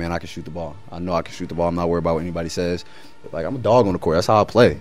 [0.00, 0.74] man, I can shoot the ball.
[0.90, 1.68] I know I can shoot the ball.
[1.68, 2.84] I'm not worried about what anybody says.
[3.32, 4.16] Like I'm a dog on the court.
[4.16, 4.80] That's how I play.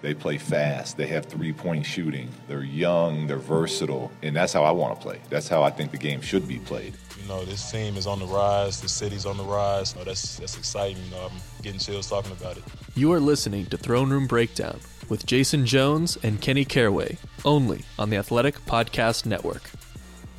[0.00, 0.96] They play fast.
[0.96, 2.28] They have three point shooting.
[2.48, 3.26] They're young.
[3.26, 4.10] They're versatile.
[4.22, 5.20] And that's how I want to play.
[5.28, 6.94] That's how I think the game should be played.
[7.20, 8.80] You know, this team is on the rise.
[8.80, 9.94] The city's on the rise.
[9.98, 11.02] Oh, that's, that's exciting.
[11.04, 12.62] You know, I'm getting chills talking about it.
[12.94, 14.80] You are listening to Throne Room Breakdown
[15.10, 19.70] with Jason Jones and Kenny Caraway, only on the Athletic Podcast Network.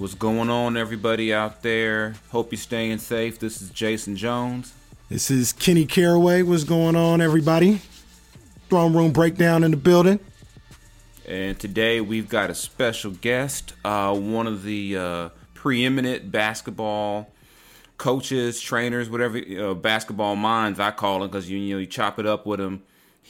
[0.02, 2.15] What's going on, everybody out there?
[2.32, 3.37] Hope you're staying safe.
[3.37, 4.73] This is Jason Jones.
[5.09, 6.42] This is Kenny Caraway.
[6.42, 7.82] What's going on, everybody?
[8.68, 10.19] Throne Room Breakdown in the building.
[11.28, 17.31] And today we've got a special guest, uh, one of the uh, preeminent basketball
[18.00, 22.18] coaches, trainers, whatever uh, basketball minds I call him, because you, you know you chop
[22.18, 22.81] it up with him.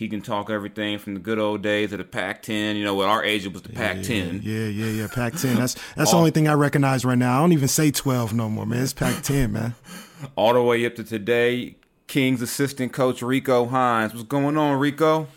[0.02, 2.76] He can talk everything from the good old days of the Pac-10.
[2.76, 4.41] You know, what our age it was the Pac-10.
[4.41, 5.58] Yeah, yeah, yeah, Pac-10.
[5.58, 7.38] That's that's the only thing I recognize right now.
[7.38, 8.82] I don't even say 12 no more, man.
[8.82, 9.76] It's Pac-10, man.
[10.35, 11.76] All the way up to today,
[12.08, 14.12] Kings assistant coach Rico Hines.
[14.12, 15.27] What's going on, Rico?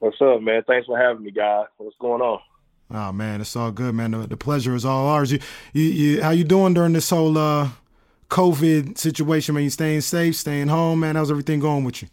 [0.00, 0.64] What's up, man?
[0.66, 1.66] Thanks for having me, guys.
[1.76, 2.40] What's going on?
[2.90, 4.10] Oh man, it's all good, man.
[4.10, 5.30] The, the pleasure is all ours.
[5.30, 5.38] You,
[5.72, 7.68] you, you, how you doing during this whole uh,
[8.30, 9.62] COVID situation, man?
[9.62, 11.14] You staying safe, staying home, man?
[11.14, 12.08] How's everything going with you?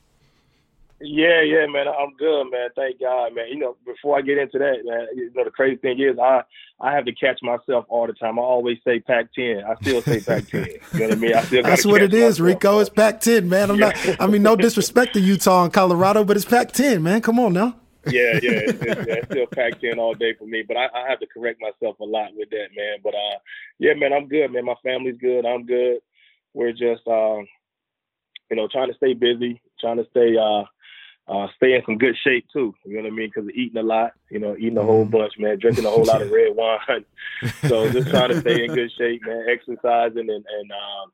[1.03, 1.88] Yeah, yeah, man.
[1.88, 2.69] I'm good, man.
[2.75, 3.47] Thank God, man.
[3.49, 6.43] You know, before I get into that, man, you know, the crazy thing is I
[6.80, 8.39] I have to catch myself all the time.
[8.39, 9.63] I always say Pac-10.
[9.63, 10.53] I still say Pac-10.
[10.93, 11.33] you know what I mean?
[11.33, 12.80] I still That's what it is, Rico.
[12.80, 13.71] It's Pac-10, man.
[13.71, 13.95] I'm not.
[14.19, 17.21] I mean, no disrespect to Utah and Colorado, but it's Pac-10, man.
[17.21, 17.75] Come on now.
[18.08, 20.63] yeah, yeah, it's, it's, it's still Pac-10 all day for me.
[20.67, 22.97] But I, I have to correct myself a lot with that, man.
[23.03, 23.38] But uh,
[23.77, 24.65] yeah, man, I'm good, man.
[24.65, 25.45] My family's good.
[25.45, 25.99] I'm good.
[26.53, 27.38] We're just, uh,
[28.49, 30.36] you know, trying to stay busy, trying to stay.
[30.36, 30.63] Uh,
[31.31, 32.75] uh, stay in some good shape too.
[32.83, 33.31] You know what I mean?
[33.33, 36.21] Because eating a lot, you know, eating a whole bunch, man, drinking a whole lot
[36.21, 37.05] of red wine.
[37.67, 41.11] so just trying to stay in good shape, man, exercising and and um,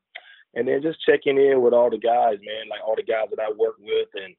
[0.56, 3.40] and then just checking in with all the guys, man, like all the guys that
[3.40, 4.36] I work with and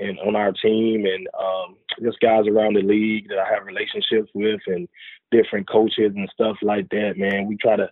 [0.00, 4.30] and on our team and um, just guys around the league that I have relationships
[4.34, 4.88] with and
[5.30, 7.46] different coaches and stuff like that, man.
[7.46, 7.88] We try to,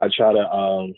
[0.00, 0.94] I try to, um,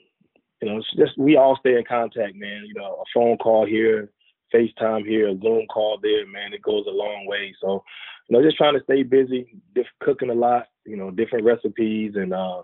[0.62, 2.62] you know, it's just we all stay in contact, man.
[2.64, 4.10] You know, a phone call here
[4.52, 7.54] FaceTime here, a Zoom call there, man, it goes a long way.
[7.60, 7.84] So,
[8.28, 12.12] you know, just trying to stay busy, diff- cooking a lot, you know, different recipes
[12.14, 12.62] and uh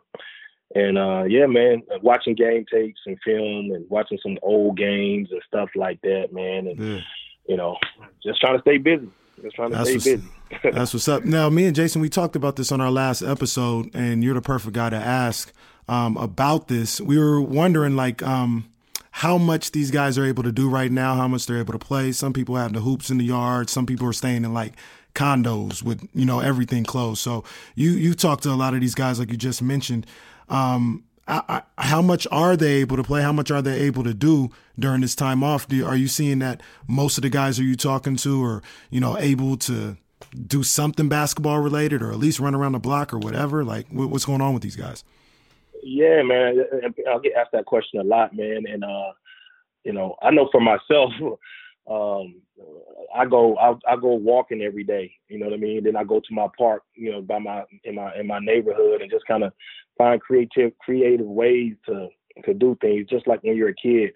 [0.75, 5.43] and uh yeah, man, watching game tapes and film and watching some old games and
[5.47, 6.67] stuff like that, man.
[6.67, 7.01] And yeah.
[7.49, 7.77] you know,
[8.23, 9.09] just trying to stay busy.
[9.43, 10.29] Just trying to that's stay busy.
[10.73, 11.25] that's what's up.
[11.25, 14.41] Now, me and Jason, we talked about this on our last episode, and you're the
[14.41, 15.53] perfect guy to ask
[15.89, 17.01] um, about this.
[17.01, 18.69] We were wondering, like, um,
[19.17, 21.79] how much these guys are able to do right now, how much they're able to
[21.79, 22.13] play.
[22.13, 23.71] Some people have the hoops in the yard.
[23.71, 24.75] Some people are staying in like
[25.15, 27.23] condos with you know everything closed.
[27.23, 27.43] So
[27.75, 30.05] you you talk to a lot of these guys like you just mentioned.
[30.51, 33.23] Um, I, I, how much are they able to play?
[33.23, 35.67] How much are they able to do during this time off?
[35.67, 39.01] Do, are you seeing that most of the guys are you talking to are you
[39.01, 39.97] know able to
[40.47, 43.65] do something basketball related or at least run around the block or whatever?
[43.65, 45.05] Like what's going on with these guys?
[45.89, 46.65] Yeah, man.
[47.09, 48.65] I'll get asked that question a lot, man.
[48.69, 49.13] And uh,
[49.85, 51.13] you know, I know for myself,
[51.89, 52.43] um,
[53.15, 55.13] I go I, I go walking every day.
[55.29, 55.85] You know what I mean?
[55.85, 59.01] Then I go to my park, you know, by my in my in my neighborhood,
[59.01, 59.53] and just kind of
[59.97, 62.09] find creative creative ways to
[62.45, 64.11] to do things, just like when you're a kid.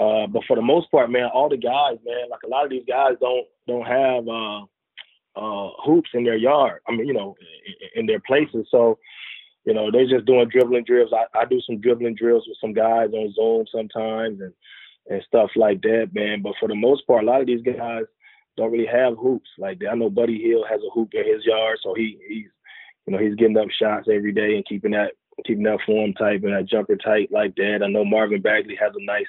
[0.00, 2.70] Uh, but for the most part, man, all the guys, man, like a lot of
[2.70, 4.60] these guys don't don't have uh,
[5.36, 6.80] uh, hoops in their yard.
[6.88, 7.36] I mean, you know,
[7.94, 8.66] in, in their places.
[8.70, 8.98] So
[9.64, 11.12] you know, they're just doing dribbling drills.
[11.12, 14.52] I, I do some dribbling drills with some guys on Zoom sometimes and
[15.08, 16.42] and stuff like that, man.
[16.42, 18.04] But for the most part, a lot of these guys
[18.56, 19.48] don't really have hoops.
[19.58, 22.46] Like I know Buddy Hield has a hoop in his yard, so he he's
[23.06, 25.12] you know he's getting up shots every day and keeping that
[25.46, 27.80] keeping that form tight and that jumper tight like that.
[27.82, 29.26] I know Marvin Bagley has a nice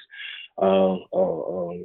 [0.58, 1.84] uh, uh, um,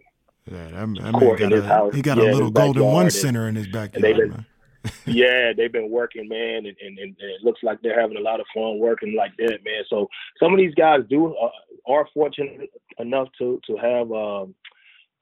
[0.49, 1.95] yeah, that, that court in his a, house.
[1.95, 4.45] He got yeah, a little golden one center in his backyard.
[5.05, 8.39] yeah, they've been working, man, and, and, and, it looks like they're having a lot
[8.39, 9.83] of fun working like that, man.
[9.89, 10.07] So
[10.39, 11.49] some of these guys do uh,
[11.87, 12.69] are fortunate
[12.99, 14.55] enough to to have um,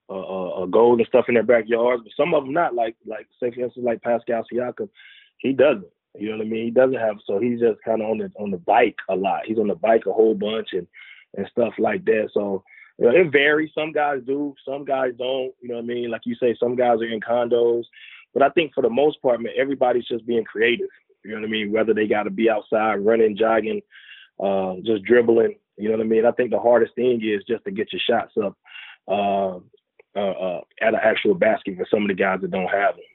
[0.09, 2.75] uh, a gold and stuff in their backyards, but some of them not.
[2.75, 4.89] Like like say for instance, like Pascal Siakam,
[5.37, 5.85] he doesn't.
[6.17, 6.65] You know what I mean?
[6.65, 9.41] He doesn't have, so he's just kind of on the on the bike a lot.
[9.45, 10.87] He's on the bike a whole bunch and
[11.35, 12.29] and stuff like that.
[12.33, 12.63] So
[12.97, 13.71] you know, it varies.
[13.75, 15.53] Some guys do, some guys don't.
[15.61, 16.09] You know what I mean?
[16.09, 17.83] Like you say, some guys are in condos.
[18.35, 20.89] But I think for the most part, man, everybody's just being creative.
[21.23, 21.71] You know what I mean?
[21.71, 23.81] Whether they got to be outside running, jogging,
[24.39, 25.55] uh, just dribbling.
[25.77, 26.25] You know what I mean?
[26.25, 28.57] I think the hardest thing is just to get your shots up
[29.07, 29.59] uh,
[30.17, 33.05] uh, uh, at an actual basket for some of the guys that don't have them.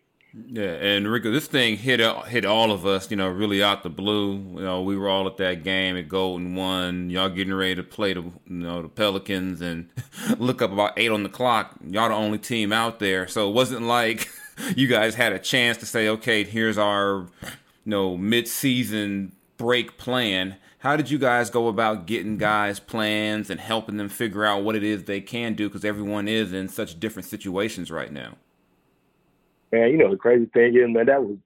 [0.46, 3.90] Yeah, and Rico, this thing hit hit all of us, you know, really out the
[3.90, 4.37] blue.
[4.37, 7.11] You know, we were all at that game at Golden One.
[7.11, 9.90] Y'all getting ready to play the, you know, the Pelicans, and
[10.38, 11.75] look up about eight on the clock.
[11.84, 14.31] Y'all the only team out there, so it wasn't like
[14.77, 17.51] you guys had a chance to say, okay, here's our, you
[17.87, 20.57] know, mid-season break plan.
[20.79, 24.77] How did you guys go about getting guys plans and helping them figure out what
[24.77, 25.69] it is they can do?
[25.69, 28.37] Because everyone is in such different situations right now
[29.73, 31.37] man, you know the crazy thing is, man, that was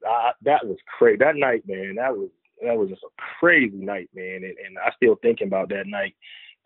[0.43, 1.19] that was crazy.
[1.19, 2.29] That night, man, that was
[2.63, 6.15] that was just a crazy night, man, and, and I still thinking about that night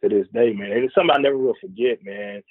[0.03, 0.73] to this day, man.
[0.73, 2.43] And it's something I never will forget, man.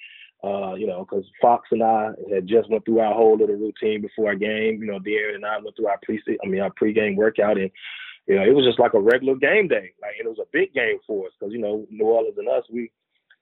[0.42, 4.00] Uh, you know, because Fox and I had just went through our whole little routine
[4.00, 4.80] before our game.
[4.80, 7.70] You know, De'Aaron and I went through our pre I mean our pregame workout, and
[8.26, 9.92] you know it was just like a regular game day.
[10.00, 12.62] Like it was a big game for us because you know New Orleans and us,
[12.72, 12.92] we,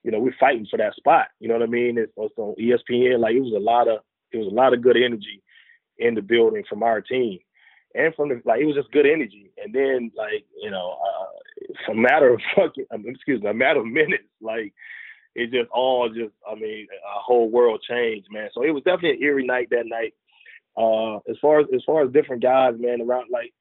[0.05, 1.29] you know, we're fighting for that spot.
[1.39, 1.99] You know what I mean?
[1.99, 3.19] It's, it's on ESPN.
[3.19, 4.01] Like it was a lot of
[4.33, 5.43] it was a lot of good energy
[5.99, 7.41] in the building from our team
[7.97, 9.51] and from the like it was just good energy.
[9.63, 13.87] And then like you know, uh, a matter of fucking excuse me, a matter of
[13.87, 14.73] minutes, like
[15.37, 18.49] it just all just I mean a whole world changed, man.
[18.53, 20.15] So it was definitely an eerie night that night.
[20.77, 23.53] Uh, as far as as far as different guys, man, around like.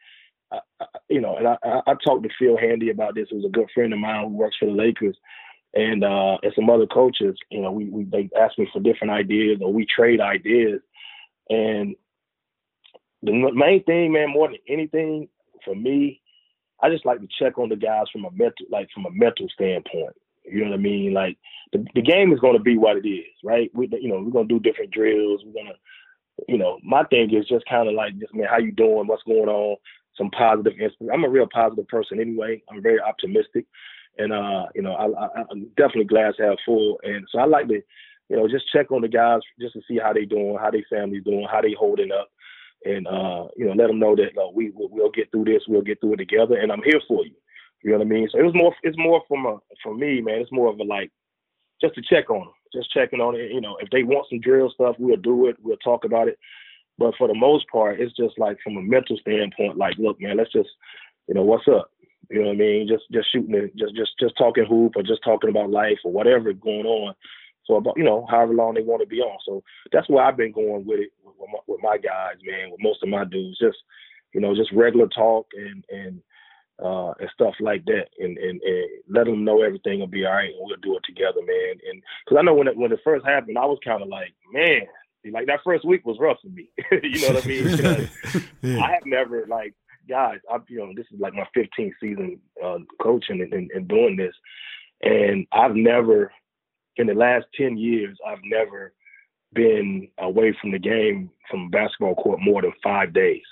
[0.51, 3.27] I, I, you know, and I, I, I talked to Phil Handy about this.
[3.31, 5.17] It was a good friend of mine who works for the Lakers,
[5.73, 7.35] and uh, and some other coaches.
[7.49, 10.81] You know, we, we they asked me for different ideas, or we trade ideas,
[11.49, 11.95] and
[13.23, 15.27] the main thing, man, more than anything
[15.63, 16.21] for me,
[16.81, 19.47] I just like to check on the guys from a mental, like from a mental
[19.53, 20.15] standpoint.
[20.47, 21.13] You know what I mean?
[21.13, 21.37] Like
[21.71, 23.69] the, the game is going to be what it is, right?
[23.73, 25.41] We, you know, we're going to do different drills.
[25.45, 28.57] We're going to, you know, my thing is just kind of like, just man, how
[28.57, 29.07] you doing?
[29.07, 29.77] What's going on?
[30.17, 30.73] Some positive.
[31.13, 32.61] I'm a real positive person anyway.
[32.69, 33.65] I'm very optimistic,
[34.17, 37.81] and uh, you know, I, I'm definitely glass half full, and so I like to,
[38.29, 40.85] you know, just check on the guys just to see how they doing, how they
[40.89, 42.29] families doing, how they holding up
[42.85, 45.81] and uh, you know, let them know that uh, we we'll get through this, we'll
[45.81, 47.33] get through it together, and I'm here for you.
[47.85, 48.27] You know what I mean?
[48.31, 50.41] So it was more, it's more from a, for me, man.
[50.41, 51.11] It's more of a like,
[51.79, 53.51] just to check on them, just checking on it.
[53.51, 56.39] You know, if they want some drill stuff, we'll do it, we'll talk about it.
[56.97, 60.37] But for the most part, it's just like from a mental standpoint, like, look, man,
[60.37, 60.69] let's just,
[61.27, 61.91] you know, what's up?
[62.31, 62.87] You know what I mean?
[62.87, 66.11] Just just shooting it, just just just talking hoop or just talking about life or
[66.11, 67.13] whatever going on.
[67.65, 69.37] So about you know however long they want to be on.
[69.45, 69.61] So
[69.91, 72.71] that's where I've been going with it with my, with my guys, man.
[72.71, 73.77] With most of my dudes, just
[74.33, 76.19] you know just regular talk and and
[76.83, 80.33] uh, and stuff like that, and, and and let them know everything will be all
[80.33, 81.75] right, and we'll do it together, man.
[81.89, 84.33] And because I know when it when it first happened, I was kind of like,
[84.51, 84.81] man,
[85.31, 86.69] like that first week was rough for me.
[87.03, 88.49] you know what I mean?
[88.61, 88.83] yeah.
[88.83, 89.73] I have never like
[90.07, 90.39] guys.
[90.51, 94.15] I you know this is like my 15th season uh, coaching and, and, and doing
[94.17, 94.33] this,
[95.01, 96.31] and I've never
[96.97, 98.93] in the last 10 years, I've never
[99.53, 103.43] been away from the game from basketball court more than five days.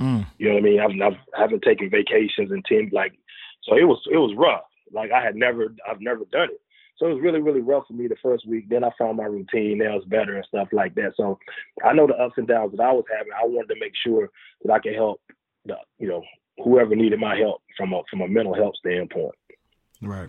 [0.00, 0.26] Mm.
[0.38, 0.80] You know what I mean?
[0.80, 3.12] I've, I've I haven't taken vacations in ten like,
[3.64, 4.64] so it was it was rough.
[4.92, 6.60] Like I had never I've never done it.
[6.98, 8.68] So it was really really rough for me the first week.
[8.68, 9.78] Then I found my routine.
[9.78, 11.12] Now it's better and stuff like that.
[11.16, 11.38] So
[11.84, 13.32] I know the ups and downs that I was having.
[13.32, 14.30] I wanted to make sure
[14.64, 15.20] that I could help
[15.64, 16.22] the you know
[16.62, 19.34] whoever needed my help from a from a mental health standpoint.
[20.02, 20.28] Right.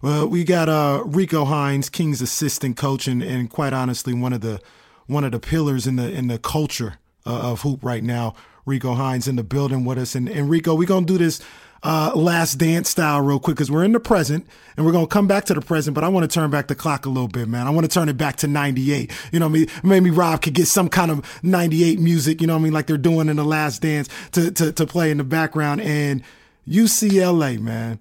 [0.00, 4.42] Well, we got uh, Rico Hines, King's assistant coach, and, and quite honestly, one of
[4.42, 4.60] the
[5.06, 8.34] one of the pillars in the in the culture uh, of hoop right now.
[8.68, 11.40] Rico Hines in the building with us, and, and Rico, we're gonna do this
[11.82, 14.46] uh, last dance style real quick because we're in the present
[14.76, 15.94] and we're gonna come back to the present.
[15.94, 17.66] But I want to turn back the clock a little bit, man.
[17.66, 19.10] I want to turn it back to '98.
[19.32, 22.40] You know, I mean, maybe Rob could get some kind of '98 music.
[22.40, 25.10] You know, I mean, like they're doing in the last dance to to to play
[25.10, 25.80] in the background.
[25.80, 26.22] And
[26.68, 27.98] UCLA, man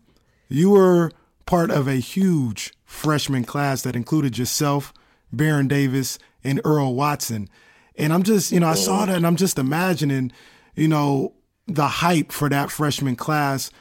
[0.50, 1.12] you were
[1.46, 4.94] part of a huge freshman class that included yourself,
[5.32, 7.50] Baron Davis, and Earl Watson.
[7.98, 10.32] And I'm just, you know, I saw that and I'm just imagining,
[10.78, 11.34] you know,
[11.68, 13.72] the hype for that freshman class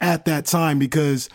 [0.00, 1.28] at that time because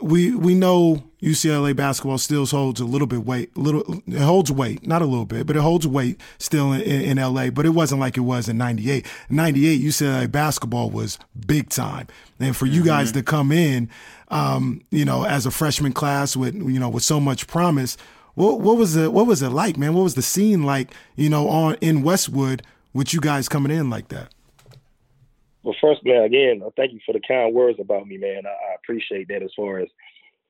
[0.00, 4.86] we we know UCLA basketball still holds a little bit weight, little it holds weight,
[4.86, 7.50] not a little bit, but it holds weight still in, in, LA.
[7.50, 9.04] But it wasn't like it was in '98.
[9.28, 12.06] '98 UCLA basketball was big time,
[12.38, 12.74] and for mm-hmm.
[12.74, 13.18] you guys mm-hmm.
[13.18, 13.90] to come in,
[14.28, 17.96] um, you know, as a freshman class with you know with so much promise,
[18.34, 19.12] what what was it?
[19.12, 19.94] What was it like, man?
[19.94, 20.94] What was the scene like?
[21.16, 24.32] You know, on in Westwood with you guys coming in like that.
[25.62, 28.42] Well, first, man, again, thank you for the kind words about me, man.
[28.46, 29.88] I, I appreciate that as far as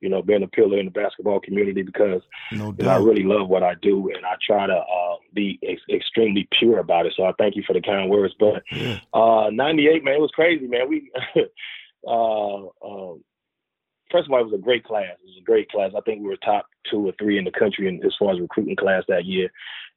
[0.01, 2.21] you know, being a pillar in the basketball community because
[2.53, 6.47] no I really love what I do and I try to uh, be ex- extremely
[6.57, 7.13] pure about it.
[7.17, 8.33] So I thank you for the kind words.
[8.39, 8.63] But
[9.13, 10.89] uh, 98, man, it was crazy, man.
[10.89, 11.11] We,
[12.07, 13.23] uh, um,
[14.11, 15.15] first of all, it was a great class.
[15.21, 15.91] It was a great class.
[15.95, 18.39] I think we were top two or three in the country in, as far as
[18.39, 19.49] recruiting class that year.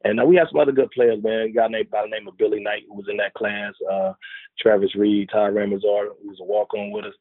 [0.05, 1.49] And uh, we had some other good players, man.
[1.49, 3.73] A guy named by the name of Billy Knight who was in that class.
[3.91, 4.13] Uh,
[4.59, 7.15] Travis Reed, Ty Ramazar, who was a walk on with us.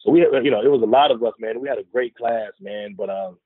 [0.00, 1.60] So we, had, you know, it was a lot of us, man.
[1.60, 2.94] We had a great class, man.
[2.96, 3.38] But um,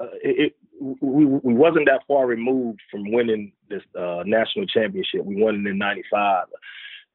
[0.00, 5.24] uh, it, it we we wasn't that far removed from winning this uh, national championship.
[5.24, 6.46] We won it in '95,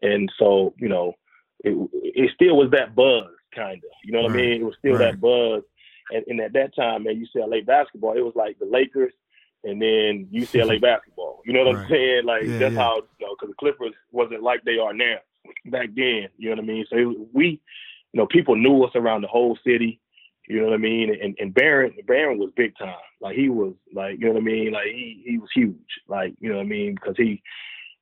[0.01, 1.13] and so you know,
[1.63, 3.25] it, it still was that buzz,
[3.57, 3.89] kind of.
[4.03, 4.39] You know what right.
[4.39, 4.61] I mean?
[4.61, 5.11] It was still right.
[5.11, 5.63] that buzz.
[6.11, 9.11] And, and at that time, man, UCLA basketball, it was like the Lakers
[9.63, 11.41] and then UCLA basketball.
[11.45, 11.83] You know what right.
[11.83, 12.25] I'm saying?
[12.25, 12.81] Like yeah, that's yeah.
[12.81, 15.17] how you know because the Clippers wasn't like they are now
[15.65, 16.29] back then.
[16.37, 16.85] You know what I mean?
[16.89, 17.61] So we,
[18.13, 19.99] you know, people knew us around the whole city.
[20.47, 21.13] You know what I mean?
[21.21, 22.95] And and Baron Baron was big time.
[23.19, 24.71] Like he was like you know what I mean?
[24.71, 25.75] Like he he was huge.
[26.07, 26.95] Like you know what I mean?
[26.95, 27.41] Because he,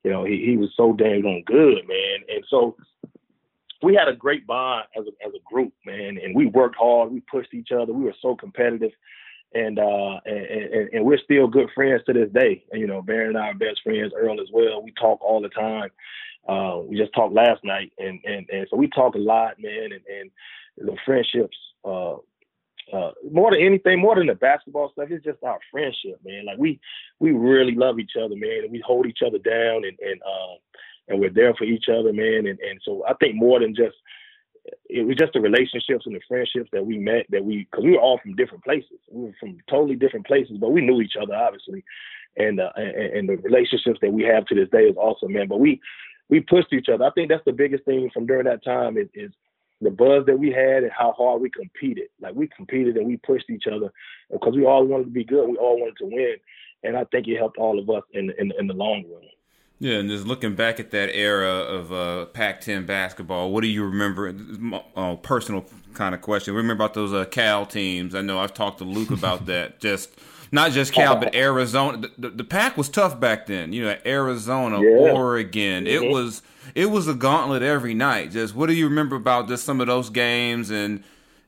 [0.04, 2.18] you know, he he was so dang on good, man.
[2.28, 2.76] And so
[3.82, 6.18] we had a great bond as a as a group, man.
[6.22, 7.10] And we worked hard.
[7.10, 7.92] We pushed each other.
[7.92, 8.92] We were so competitive
[9.54, 12.64] and uh and, and, and, we're still good friends to this day.
[12.72, 14.82] And, you know, Baron and I are best friends, Earl as well.
[14.82, 15.90] We talk all the time.
[16.48, 19.90] Uh, we just talked last night, and and and so we talk a lot, man.
[19.92, 20.30] And and
[20.76, 22.16] the friendships, uh,
[22.92, 26.46] uh, more than anything, more than the basketball stuff, it's just our friendship, man.
[26.46, 26.78] Like we
[27.18, 30.54] we really love each other, man, and we hold each other down, and and uh,
[31.08, 32.46] and we're there for each other, man.
[32.46, 33.96] And and so I think more than just
[34.88, 37.92] it was just the relationships and the friendships that we met that we because we
[37.92, 38.98] were all from different places.
[39.10, 41.84] We were from totally different places but we knew each other obviously.
[42.36, 45.48] And uh, and, and, the relationships that we have to this day is awesome man.
[45.48, 45.80] But we
[46.28, 47.04] we pushed each other.
[47.04, 49.30] I think that's the biggest thing from during that time is, is
[49.80, 52.08] the buzz that we had and how hard we competed.
[52.20, 53.90] Like we competed and we pushed each other
[54.30, 55.48] because we all wanted to be good.
[55.48, 56.36] We all wanted to win.
[56.82, 59.22] And i think it helped all of us in in, in the long run
[59.78, 63.84] yeah, and just looking back at that era of uh, Pac-10 basketball, what do you
[63.84, 64.34] remember?
[64.96, 66.54] Uh, personal kind of question.
[66.54, 68.14] Remember about those uh, Cal teams?
[68.14, 69.78] I know I've talked to Luke about that.
[69.78, 70.10] Just
[70.50, 71.98] not just Cal, but Arizona.
[71.98, 73.72] The, the, the, Pac was tough back then.
[73.72, 75.12] You know, Arizona, yeah.
[75.12, 75.86] Oregon.
[75.86, 76.42] It was
[76.74, 78.30] it was a gauntlet every night.
[78.30, 80.70] Just what do you remember about just some of those games?
[80.70, 81.02] And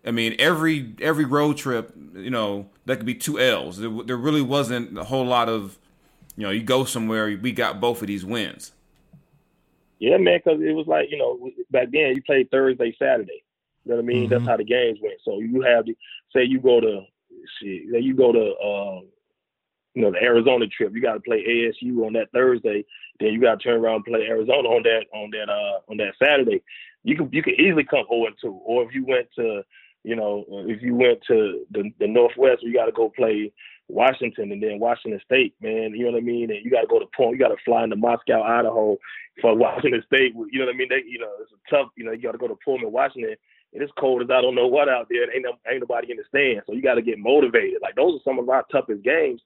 [0.05, 3.79] I mean, every every road trip, you know, that could be two L's.
[3.79, 5.79] There, there really wasn't a whole lot of
[6.39, 8.71] you know, you go somewhere, we got both of these wins.
[9.99, 13.43] Yeah, man, because it was like you know back then you played Thursday, Saturday.
[13.85, 14.23] You know what I mean?
[14.23, 14.35] Mm-hmm.
[14.35, 15.19] That's how the games went.
[15.25, 15.95] So you have to
[16.33, 17.01] say you go to
[17.61, 19.01] see, you go to uh,
[19.95, 20.93] you know the Arizona trip.
[20.95, 22.85] You got to play ASU on that Thursday.
[23.19, 25.97] Then you got to turn around and play Arizona on that on that uh on
[25.97, 26.63] that Saturday.
[27.03, 28.49] You could you could easily come 0 and 2.
[28.49, 29.65] Or if you went to
[30.05, 33.53] you know if you went to the the Northwest, you got to go play
[33.89, 35.95] Washington and then Washington State, man.
[35.95, 36.51] You know what I mean?
[36.51, 37.33] And you got to go to point.
[37.33, 38.99] You got to fly into Moscow, Idaho,
[39.41, 40.35] for Washington State.
[40.35, 40.89] You know what I mean?
[40.91, 41.89] They, you know, it's a tough.
[41.97, 43.35] You know, you got to go to Pullman, Washington.
[43.73, 45.31] And it's cold as I don't know what out there.
[45.35, 46.63] ain't no, ain't nobody in the stand.
[46.67, 47.81] So you got to get motivated.
[47.83, 49.43] Like those are some of our toughest games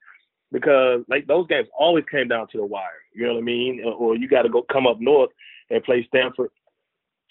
[0.52, 3.02] because like those games always came down to the wire.
[3.12, 3.82] You know what I mean?
[3.84, 5.30] Or, you got to go come up north
[5.70, 6.50] and play Stanford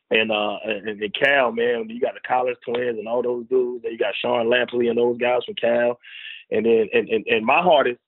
[0.09, 1.89] and uh and, and Cal, man.
[1.89, 3.83] You got the Collins twins and all those dudes.
[3.83, 5.97] Then you got Sean Lampley and those guys from Cal.
[6.51, 7.99] And then and, and, and my hardest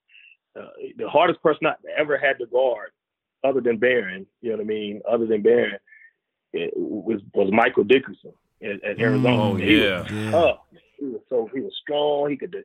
[0.59, 2.91] uh, the hardest person I ever had to guard,
[3.43, 5.79] other than Baron, you know what I mean, other than Baron,
[6.75, 9.41] was was Michael Dickerson at, at Arizona.
[9.41, 10.53] Oh yeah, he was, uh,
[11.00, 12.29] he was so he was strong.
[12.29, 12.55] He could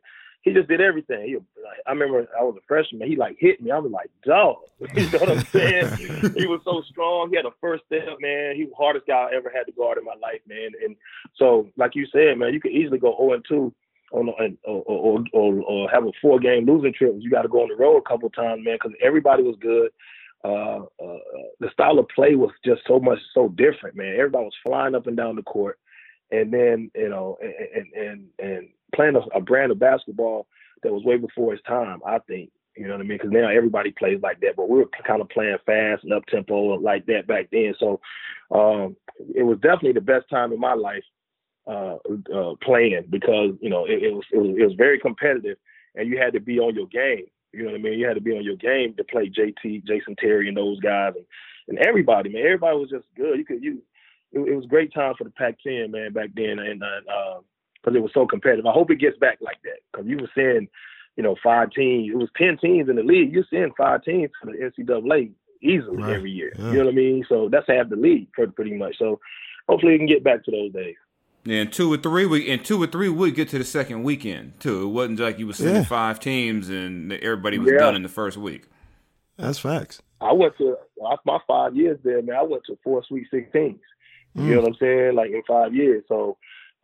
[0.43, 1.27] he just did everything.
[1.27, 3.09] He, like, I remember I was a freshman.
[3.09, 3.71] He like hit me.
[3.71, 4.57] I was like, dog.
[4.95, 6.35] you know what I'm saying?
[6.37, 7.31] he was so strong.
[7.31, 8.55] He had a first step, man.
[8.55, 10.71] He was the hardest guy I ever had to guard in my life, man.
[10.85, 10.97] And
[11.37, 13.75] so, like you said, man, you could easily go 0 and 2
[14.13, 14.29] on
[14.65, 17.15] or, or, or, or have a four game losing trip.
[17.19, 19.91] You got to go on the road a couple times, man, because everybody was good.
[20.45, 21.19] Uh, uh,
[21.61, 24.15] the style of play was just so much so different, man.
[24.17, 25.79] Everybody was flying up and down the court,
[26.31, 30.47] and then you know, and and and playing a, a brand of basketball
[30.83, 32.01] that was way before its time.
[32.07, 33.19] I think you know what I mean?
[33.19, 36.25] Because now everybody plays like that, but we were kind of playing fast and up
[36.27, 37.75] tempo like that back then.
[37.81, 38.01] So
[38.53, 38.97] um,
[39.35, 41.03] it was definitely the best time in my life
[41.69, 41.99] uh,
[42.35, 45.59] uh, playing because you know it, it, was, it was it was very competitive,
[45.95, 47.27] and you had to be on your game.
[47.53, 47.99] You know what I mean?
[47.99, 51.13] You had to be on your game to play JT, Jason Terry, and those guys,
[51.17, 51.27] and,
[51.69, 52.43] and everybody, man.
[52.43, 53.39] Everybody was just good.
[53.39, 53.83] You could you.
[54.33, 57.99] It, it was a great time for the Pac-10, man, back then, and because uh,
[57.99, 58.67] it was so competitive.
[58.67, 60.69] I hope it gets back like that because you were seeing,
[61.17, 62.13] you know, five teams.
[62.13, 63.33] It was ten teams in the league.
[63.33, 65.33] You're seeing five teams for the NCAA
[65.63, 66.17] easily right.
[66.17, 66.53] every year.
[66.59, 66.71] Yeah.
[66.71, 67.25] You know what I mean?
[67.29, 68.97] So that's half the league pretty much.
[68.99, 69.21] So
[69.69, 70.97] hopefully we can get back to those days.
[71.49, 74.61] And two or three we in two or three would get to the second weekend
[74.61, 74.83] too.
[74.83, 75.85] It wasn't like you were sending yeah.
[75.85, 77.79] five teams and everybody was yeah.
[77.79, 78.65] done in the first week.
[79.37, 80.03] That's facts.
[80.21, 80.77] I went to
[81.25, 82.37] my five years there, man.
[82.37, 83.79] I went to four Sweet Sixteens.
[84.37, 84.47] Mm.
[84.47, 85.15] You know what I'm saying?
[85.15, 86.05] Like in five years.
[86.09, 86.37] So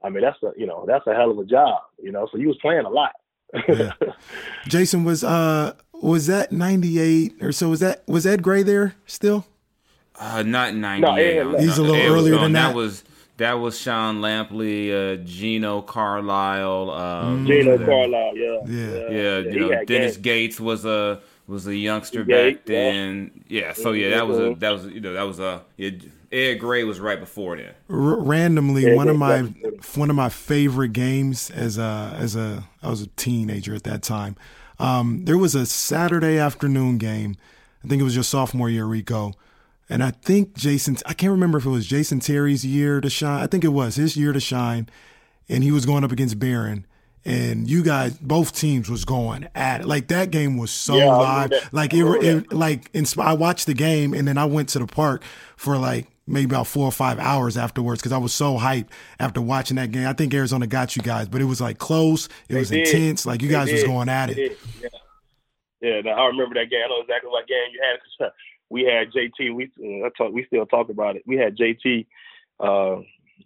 [0.02, 1.80] I mean, that's a you know that's a hell of a job.
[2.02, 3.12] You know, so you was playing a lot.
[3.68, 3.92] Yeah.
[4.66, 7.68] Jason was uh was that ninety eight or so?
[7.68, 9.46] Was that was Ed Gray there still?
[10.18, 11.44] Uh, not ninety eight.
[11.44, 12.68] No, He's a little earlier than that.
[12.68, 13.02] That was
[13.38, 16.90] that was Sean Lampley, uh, Geno Carlisle.
[16.90, 18.86] Um, Geno Carlisle, yeah, Yeah.
[18.86, 20.22] yeah, yeah, you know had Dennis game.
[20.22, 23.44] Gates was a was a youngster Gates, back then.
[23.48, 25.90] Yeah, so yeah, that was a that was you know that was a yeah,
[26.32, 27.74] Ed Gray was right before then.
[27.90, 29.78] R- randomly, Yeah, one of my definitely.
[29.96, 34.02] one of my favorite games as a as a I was a teenager at that
[34.02, 34.36] time.
[34.78, 37.36] Um, there was a Saturday afternoon game.
[37.84, 39.34] I think it was your sophomore year, Rico.
[39.88, 43.42] And I think Jason, I can't remember if it was Jason Terry's year to shine.
[43.42, 44.88] I think it was his year to shine.
[45.48, 46.86] And he was going up against Baron.
[47.26, 49.86] And you guys, both teams was going at it.
[49.86, 51.68] Like that game was so Yeah, live.
[51.72, 54.86] Like it, it like insp- I watched the game and then I went to the
[54.86, 55.22] park
[55.56, 58.88] for like maybe about four or five hours afterwards because I was so hyped
[59.18, 60.06] after watching that game.
[60.06, 62.28] I think Arizona got you guys, but it was like close.
[62.48, 62.86] It was did.
[62.86, 63.24] intense.
[63.26, 64.58] Like you They guys was going at it.
[64.80, 64.88] Yeah,
[65.80, 66.00] yeah.
[66.02, 66.80] No, I remember that game.
[66.84, 68.26] I know exactly what game you had.
[68.26, 68.30] Uh,
[68.74, 69.54] we had JT.
[69.54, 69.70] We
[70.04, 71.22] I talk, we still talk about it.
[71.26, 72.06] We had JT
[72.58, 72.96] uh,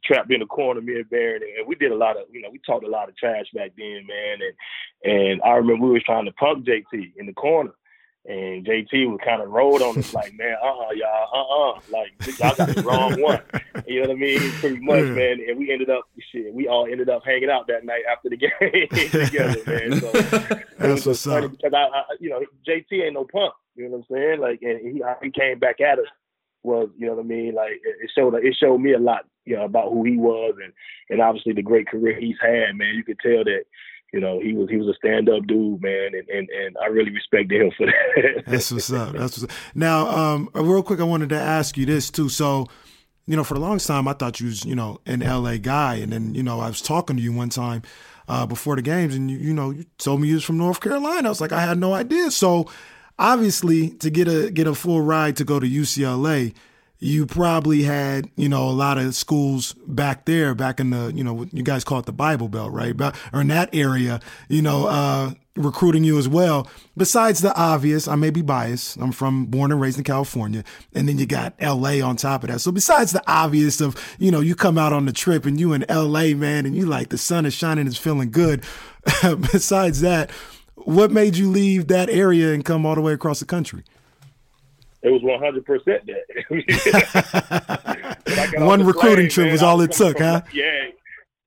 [0.03, 2.49] trapped in the corner, me and Barrett, and we did a lot of you know
[2.51, 4.39] we talked a lot of trash back then, man.
[4.43, 7.73] And and I remember we was trying to punk JT in the corner.
[8.27, 11.73] And JT was kind of rolled on us like, man, uh uh-uh, uh, you all
[11.73, 13.41] uh uh, like y'all got the wrong one.
[13.87, 14.51] You know what I mean?
[14.61, 15.39] Pretty much, man.
[15.49, 18.37] And we ended up, shit, we all ended up hanging out that night after the
[18.37, 18.51] game
[19.25, 20.01] together, man.
[20.01, 21.53] So it That's was what's funny up.
[21.53, 23.55] because I, I, you know, JT ain't no punk.
[23.79, 24.41] You know what I'm saying?
[24.41, 26.07] Like, and he, he came back at us
[26.65, 27.55] was, you know what I mean?
[27.55, 30.55] Like, it it showed, it showed me a lot, you know, about who he was
[30.63, 30.73] and,
[31.09, 32.95] and obviously the great career he's had, man.
[32.95, 33.63] You could tell that,
[34.13, 36.11] you know, he was, he was a stand up dude, man.
[36.15, 38.43] And, and, and I really respected him for that.
[38.47, 39.13] That's what's up.
[39.13, 39.59] That's what's up.
[39.75, 42.29] Now, um, real quick, I wanted to ask you this too.
[42.29, 42.67] So,
[43.27, 45.97] you know, for the longest time, I thought you was, you know, an LA guy,
[45.97, 47.83] and then, you know, I was talking to you one time
[48.27, 50.81] uh, before the games, and you, you know, you told me you was from North
[50.81, 51.29] Carolina.
[51.29, 52.31] I was like, I had no idea.
[52.31, 52.71] So,
[53.19, 56.55] obviously, to get a get a full ride to go to UCLA,
[57.01, 61.23] you probably had, you know, a lot of schools back there, back in the, you
[61.23, 62.97] know, you guys call it the Bible Belt, right?
[62.97, 66.69] But, or in that area, you know, uh, recruiting you as well.
[66.97, 68.97] Besides the obvious, I may be biased.
[68.97, 70.65] I'm from born and raised in California.
[70.93, 72.61] And then you got LA on top of that.
[72.61, 75.73] So besides the obvious of, you know, you come out on the trip and you
[75.75, 78.65] in LA, man, and you like the sun is shining, it's feeling good.
[79.53, 80.31] besides that,
[80.89, 83.85] what made you leave that area and come all the way across the country?
[85.03, 86.25] It was 100 percent that.
[88.59, 90.41] One recruiting trip was all it took, huh?
[90.53, 90.87] Yeah,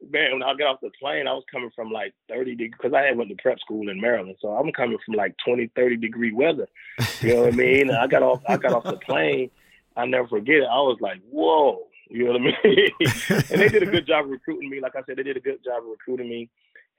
[0.10, 0.34] man.
[0.34, 3.02] When I got off the plane, I was coming from like 30 degrees because I
[3.02, 6.32] had went to prep school in Maryland, so I'm coming from like 20, 30 degree
[6.32, 6.68] weather.
[7.22, 7.90] You know what I mean?
[7.90, 8.42] And I got off.
[8.48, 9.50] I got off the plane.
[9.98, 10.68] I never forget it.
[10.72, 11.88] I was like, whoa.
[12.12, 12.90] You know what I mean?
[13.50, 14.82] and they did a good job of recruiting me.
[14.82, 16.50] Like I said, they did a good job of recruiting me.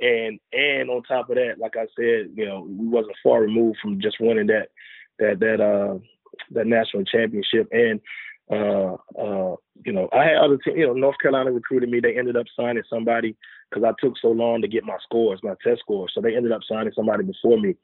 [0.01, 3.79] And and on top of that, like I said, you know, we wasn't far removed
[3.81, 4.69] from just winning that
[5.19, 5.99] that that uh
[6.53, 7.69] that national championship.
[7.71, 8.01] And
[8.51, 10.79] uh uh you know, I had other teams.
[10.79, 12.01] You know, North Carolina recruited me.
[12.01, 13.37] They ended up signing somebody
[13.71, 16.13] because I took so long to get my scores, my test scores.
[16.15, 17.77] So they ended up signing somebody before me.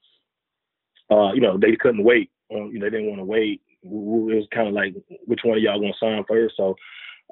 [1.11, 2.31] Uh, you know, they couldn't wait.
[2.55, 3.63] Um, you know, they didn't want to wait.
[3.83, 4.95] It was kind of like,
[5.27, 6.57] which one of y'all gonna sign first?
[6.57, 6.77] So,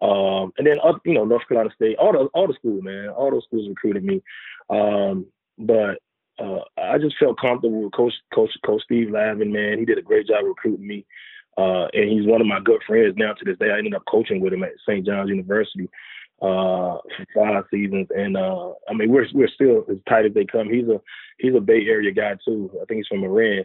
[0.02, 3.08] um, and then other, you know, North Carolina State, all the all the schools, man,
[3.08, 4.22] all those schools recruited me.
[4.68, 5.26] Um,
[5.58, 5.98] but
[6.38, 9.78] uh, I just felt comfortable with Coach Coach Coach Steve Lavin, man.
[9.78, 11.06] He did a great job recruiting me,
[11.56, 13.70] uh, and he's one of my good friends now to this day.
[13.70, 15.06] I ended up coaching with him at St.
[15.06, 15.88] John's University
[16.42, 20.44] uh, for five seasons, and uh, I mean we're we're still as tight as they
[20.44, 20.68] come.
[20.68, 21.00] He's a
[21.38, 22.70] he's a Bay Area guy too.
[22.74, 23.64] I think he's from Marin,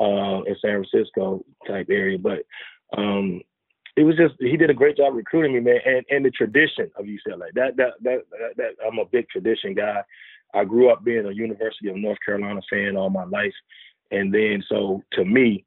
[0.00, 2.44] uh, in San Francisco type area, but.
[2.96, 3.42] Um,
[3.96, 6.90] it was just he did a great job recruiting me, man, and, and the tradition
[6.96, 7.48] of UCLA.
[7.54, 10.02] That, that that that that I'm a big tradition guy.
[10.54, 13.54] I grew up being a University of North Carolina fan all my life,
[14.10, 15.64] and then so to me,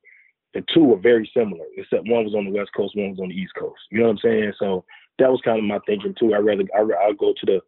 [0.54, 3.30] the two were very similar, except one was on the West Coast, one was on
[3.30, 3.80] the East Coast.
[3.92, 4.54] You know what I'm saying?
[4.60, 4.86] So
[5.18, 6.34] that was kind of my thinking too.
[6.34, 7.62] I rather I I go to the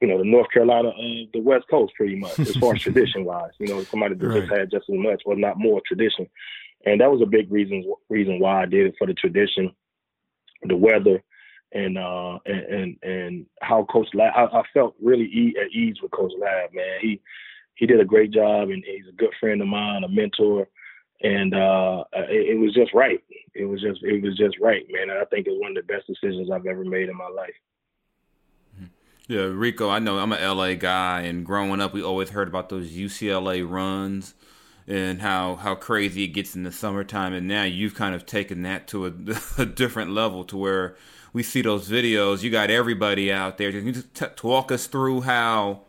[0.00, 3.24] you know the North Carolina uh, the West Coast pretty much as far as tradition
[3.24, 3.52] wise.
[3.58, 6.28] You know somebody that just had just as much or not more tradition,
[6.86, 9.70] and that was a big reason reason why I did it for the tradition,
[10.62, 11.22] the weather,
[11.72, 15.96] and uh and and, and how Coach Lav I, I felt really e- at ease
[16.02, 16.98] with Coach Lav, man.
[17.00, 17.20] He
[17.74, 20.68] he did a great job, and he's a good friend of mine, a mentor,
[21.22, 23.22] and uh it, it was just right.
[23.54, 25.10] It was just it was just right, man.
[25.10, 27.54] I think it's one of the best decisions I've ever made in my life.
[29.30, 32.68] Yeah, Rico, I know I'm an LA guy, and growing up, we always heard about
[32.68, 34.34] those UCLA runs.
[34.90, 37.32] And how how crazy it gets in the summertime.
[37.32, 39.12] And now you've kind of taken that to a,
[39.62, 40.96] a different level to where
[41.32, 42.42] we see those videos.
[42.42, 43.70] You got everybody out there.
[43.70, 45.82] Can you just t- walk us through how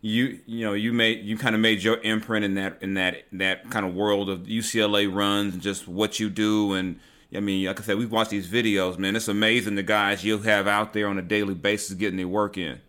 [0.00, 3.24] you you know you made you kind of made your imprint in that in that
[3.32, 7.00] that kind of world of UCLA runs and just what you do and
[7.34, 10.38] I mean like I said we've watched these videos man it's amazing the guys you
[10.38, 12.80] have out there on a daily basis getting their work in.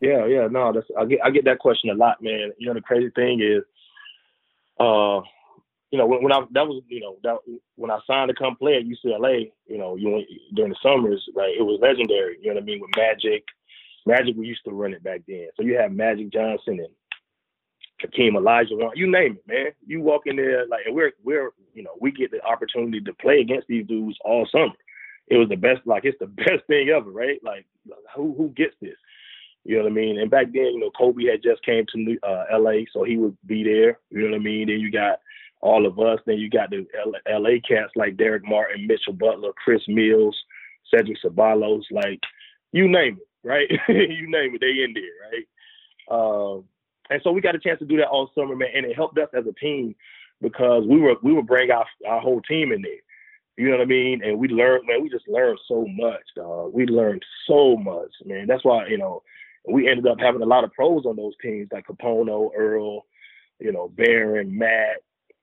[0.00, 2.52] Yeah, yeah, no, that's I get I get that question a lot, man.
[2.58, 3.64] You know the crazy thing is,
[4.78, 5.20] uh,
[5.90, 7.36] you know when, when I that was you know that
[7.76, 11.54] when I signed to come play at UCLA, you know you during the summers, right?
[11.56, 12.38] It was legendary.
[12.40, 13.44] You know what I mean with Magic,
[14.04, 15.48] Magic we used to run it back then.
[15.56, 16.88] So you have Magic Johnson and
[18.00, 19.72] Hakeem Olajuwon, you name it, man.
[19.86, 23.40] You walk in there like we're we're you know we get the opportunity to play
[23.40, 24.74] against these dudes all summer.
[25.28, 27.40] It was the best, like it's the best thing ever, right?
[27.42, 27.66] Like
[28.14, 28.96] who who gets this?
[29.66, 30.18] You know what I mean?
[30.20, 33.36] And back then, you know, Kobe had just came to uh, L.A., so he would
[33.46, 33.98] be there.
[34.10, 34.68] You know what I mean?
[34.68, 35.18] Then you got
[35.60, 36.20] all of us.
[36.24, 36.86] Then you got the
[37.28, 37.60] L.A.
[37.60, 40.36] cats like Darrick Martin, Mitchell Butler, Chris Mills,
[40.88, 42.20] Cedric Ceballos, like
[42.70, 43.68] you name it, right?
[43.88, 45.02] you name it, they in there,
[45.32, 45.46] right?
[46.08, 46.64] Um,
[47.10, 49.18] and so we got a chance to do that all summer, man, and it helped
[49.18, 49.96] us as a team
[50.40, 52.92] because we were we would bring our our whole team in there.
[53.56, 54.22] You know what I mean?
[54.22, 55.02] And we learned, man.
[55.02, 56.72] We just learned so much, dog.
[56.72, 58.46] We learned so much, man.
[58.46, 59.22] That's why you know
[59.70, 63.04] we ended up having a lot of pros on those teams like Kapono, Earl,
[63.58, 64.98] you know, Baron, Matt,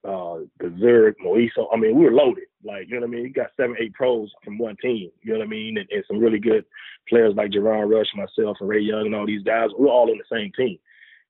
[0.06, 1.68] uh, Moiso.
[1.72, 2.46] I mean, we were loaded.
[2.64, 3.24] Like, you know what I mean?
[3.26, 5.10] You got seven, eight pros from one team.
[5.22, 5.78] You know what I mean?
[5.78, 6.66] And, and some really good
[7.10, 9.70] players like JaRon Rush, myself, and Ray Young, and all these guys.
[9.78, 10.78] We are all on the same team.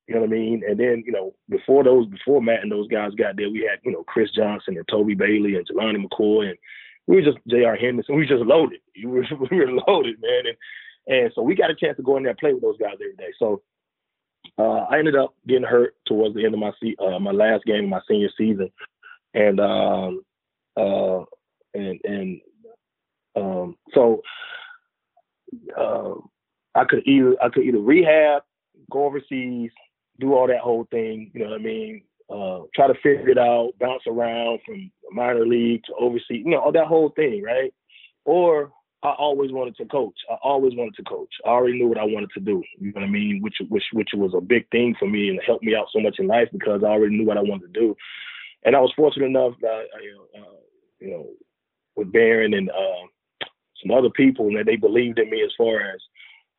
[0.07, 0.63] You know what I mean?
[0.67, 3.79] And then, you know, before those, before Matt and those guys got there, we had,
[3.83, 6.57] you know, Chris Johnson and Toby Bailey and Jelani McCoy, and
[7.07, 7.75] we were just J.R.
[7.75, 8.15] Henderson.
[8.15, 8.79] We were just loaded.
[8.95, 10.45] We were, we were loaded, man.
[10.45, 10.57] And
[11.07, 12.93] and so we got a chance to go in there and play with those guys
[12.95, 13.33] every day.
[13.37, 13.61] So
[14.57, 17.65] uh, I ended up getting hurt towards the end of my se- uh, my last
[17.65, 18.71] game of my senior season,
[19.33, 20.23] and um,
[20.77, 21.23] uh,
[21.73, 22.41] and and
[23.35, 24.21] um, so
[25.77, 26.13] uh,
[26.75, 28.43] I could either I could either rehab,
[28.91, 29.71] go overseas,
[30.19, 31.31] do all that whole thing.
[31.33, 32.03] You know what I mean?
[32.29, 36.43] Uh, try to figure it out, bounce around from minor league to overseas.
[36.45, 37.73] You know, all that whole thing, right?
[38.25, 38.71] Or
[39.03, 40.15] I always wanted to coach.
[40.31, 41.33] I always wanted to coach.
[41.45, 42.63] I already knew what I wanted to do.
[42.79, 43.41] You know what I mean?
[43.41, 46.15] Which which which was a big thing for me and helped me out so much
[46.19, 47.95] in life because I already knew what I wanted to do.
[48.63, 50.55] And I was fortunate enough that uh, uh,
[50.99, 51.27] you know
[51.95, 53.45] with Baron and uh,
[53.81, 55.99] some other people that they believed in me as far as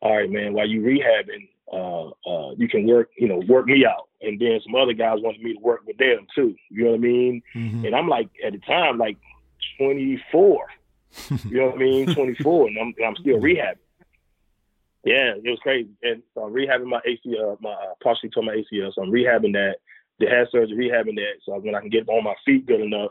[0.02, 3.86] all right, man, while you rehabbing, uh, uh, you can work, you know, work me
[3.86, 4.08] out.
[4.20, 6.54] And then some other guys wanted me to work with them too.
[6.68, 7.42] You know what I mean?
[7.54, 7.86] Mm-hmm.
[7.86, 9.16] And I'm like at the time like
[9.78, 10.66] 24
[11.48, 12.14] you know what I mean?
[12.14, 13.78] 24, and I'm, I'm still rehabbing.
[15.04, 15.90] Yeah, it was crazy.
[16.02, 18.92] And so I'm rehabbing my ACL, my uh, partially tore my ACL.
[18.94, 19.76] So I'm rehabbing that.
[20.18, 21.40] They had surgery, rehabbing that.
[21.44, 23.10] So when I can get on my feet good enough,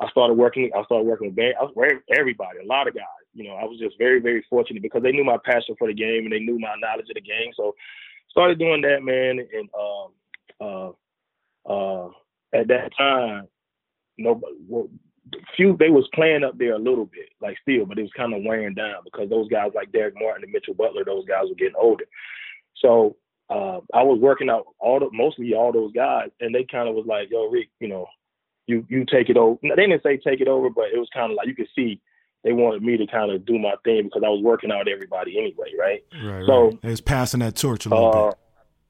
[0.00, 0.70] I started working.
[0.76, 1.54] I started working with band.
[1.60, 1.74] I was
[2.16, 3.04] everybody, a lot of guys.
[3.32, 5.94] You know, I was just very, very fortunate because they knew my passion for the
[5.94, 7.52] game and they knew my knowledge of the game.
[7.56, 7.74] So
[8.30, 9.40] started doing that, man.
[9.40, 10.96] And um,
[11.66, 12.08] uh, uh,
[12.52, 13.48] at that time,
[14.18, 14.54] nobody,
[15.56, 18.34] few they was playing up there a little bit, like still, but it was kind
[18.34, 21.54] of wearing down because those guys like Darrick Martin and Mitchell Butler, those guys were
[21.54, 22.04] getting older.
[22.76, 23.16] So
[23.50, 26.94] uh, I was working out all the mostly all those guys, and they kind of
[26.94, 28.06] was like, "Yo, Rick, you know,
[28.66, 31.30] you you take it over." They didn't say take it over, but it was kind
[31.30, 32.00] of like you could see
[32.42, 35.38] they wanted me to kind of do my thing because I was working out everybody
[35.38, 36.04] anyway, right?
[36.22, 36.44] Right.
[36.46, 36.78] So right.
[36.82, 38.38] it was passing that torch a little uh, bit.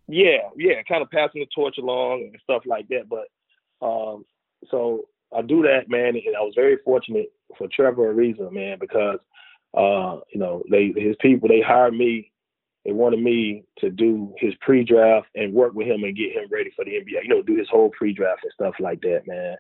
[0.07, 3.09] Yeah, yeah, kind of passing the torch along and stuff like that.
[3.09, 4.25] But um,
[4.71, 5.05] so
[5.37, 9.19] I do that, man, and I was very fortunate for Trevor Ariza, man, because
[9.77, 12.31] uh, you know, they his people they hired me.
[12.85, 16.71] They wanted me to do his pre-draft and work with him and get him ready
[16.77, 17.23] for the NBA.
[17.23, 19.57] You know, do his whole pre-draft and stuff like that, man.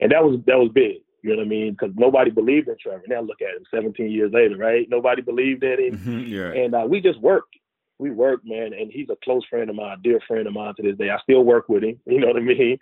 [0.00, 0.96] And that was that was big.
[1.22, 1.72] You know what I mean?
[1.72, 3.02] Because nobody believed in Trevor.
[3.08, 4.86] Now look at him, 17 years later, right?
[4.90, 6.52] Nobody believed in him, mm-hmm, yeah.
[6.52, 7.54] and uh, we just worked.
[7.98, 10.82] We worked, man, and he's a close friend of mine, dear friend of mine to
[10.82, 11.08] this day.
[11.08, 11.98] I still work with him.
[12.06, 12.78] You know what I mean?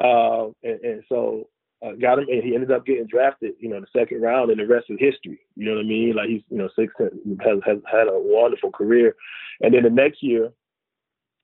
[0.00, 1.48] Uh, and, and so
[1.82, 4.50] uh, got him, and he ended up getting drafted, you know, in the second round,
[4.50, 5.40] and the rest is history.
[5.56, 6.14] You know what I mean?
[6.14, 9.16] Like he's, you know, six has has had a wonderful career,
[9.62, 10.50] and then the next year,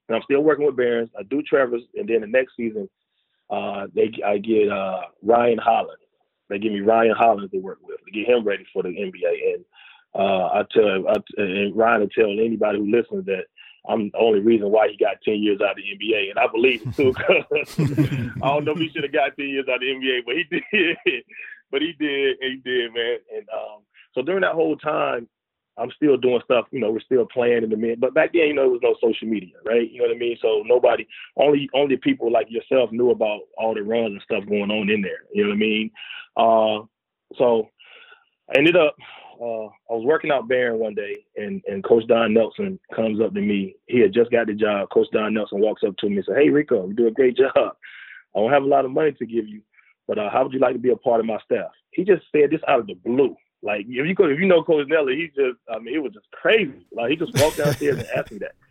[0.09, 1.09] I'm still working with Barons.
[1.17, 2.87] I do Trevor's, and then the next season,
[3.49, 5.99] uh, they I get uh, Ryan Hollins.
[6.49, 9.55] They give me Ryan Hollins to work with to get him ready for the NBA,
[9.55, 9.65] and
[10.13, 13.45] uh, I tell I, and Ryan will tell anybody who listens that
[13.87, 16.29] I'm the only reason why he got 10 years out of the NBA.
[16.29, 17.13] And I believe it too.
[18.43, 20.35] I don't know if he should have got 10 years out of the NBA, but
[20.35, 21.23] he did.
[21.71, 23.17] but he did, and he did, man.
[23.35, 23.81] And um,
[24.13, 25.27] so during that whole time,
[25.77, 26.65] I'm still doing stuff.
[26.71, 27.99] You know, we're still playing in the mid.
[27.99, 29.89] But back then, you know, there was no social media, right?
[29.89, 30.37] You know what I mean?
[30.41, 34.71] So nobody, only only people like yourself knew about all the runs and stuff going
[34.71, 35.19] on in there.
[35.31, 35.91] You know what I mean?
[36.35, 37.69] Uh, so
[38.49, 38.95] I ended up.
[39.39, 43.33] Uh, I was working out Baron one day, and and Coach Don Nelson comes up
[43.33, 43.75] to me.
[43.85, 44.89] He had just got the job.
[44.89, 47.37] Coach Don Nelson walks up to me and says, "Hey Rico, you do a great
[47.37, 47.51] job.
[47.55, 49.61] I don't have a lot of money to give you,
[50.07, 52.23] but uh, how would you like to be a part of my staff?" He just
[52.31, 53.35] said this out of the blue.
[53.61, 56.13] Like if you could, if you know Coach Nelly, he just I mean it was
[56.13, 56.85] just crazy.
[56.91, 58.55] Like he just walked downstairs and asked me that.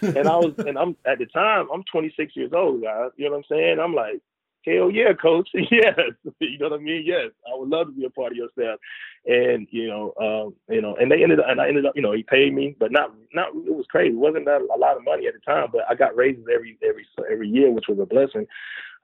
[0.00, 3.10] And I was and I'm at the time I'm 26 years old, guys.
[3.16, 3.80] You know what I'm saying?
[3.80, 4.22] I'm like,
[4.64, 5.48] hell yeah, coach.
[5.54, 5.98] yes.
[6.40, 7.02] you know what I mean?
[7.04, 7.30] Yes.
[7.46, 8.78] I would love to be a part of your staff.
[9.26, 12.02] And, you know, um, you know, and they ended up and I ended up, you
[12.02, 14.14] know, he paid me, but not not it was crazy.
[14.14, 16.78] It wasn't that a lot of money at the time, but I got raises every
[16.82, 18.46] every every year, which was a blessing.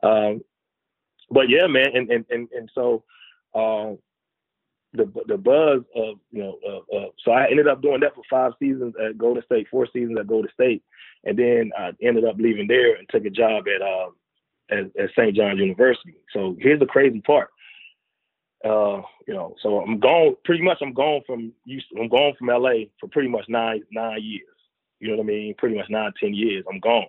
[0.02, 0.42] Um
[1.30, 3.04] but yeah, man, and and and, and so
[3.54, 3.98] um
[4.92, 6.58] the the buzz of you know
[7.24, 10.26] so I ended up doing that for five seasons at Golden State, four seasons at
[10.26, 10.82] Golden State,
[11.24, 14.10] and then I ended up leaving there and took a job at uh,
[14.70, 15.36] at, at St.
[15.36, 16.14] John's University.
[16.32, 17.48] So here's the crazy part.
[18.64, 20.36] Uh, you know, so I'm gone.
[20.44, 21.52] Pretty much, I'm gone from
[21.98, 24.46] I'm gone from LA for pretty much nine nine years.
[25.00, 25.54] You know what I mean?
[25.58, 26.64] Pretty much nine ten years.
[26.70, 27.06] I'm gone.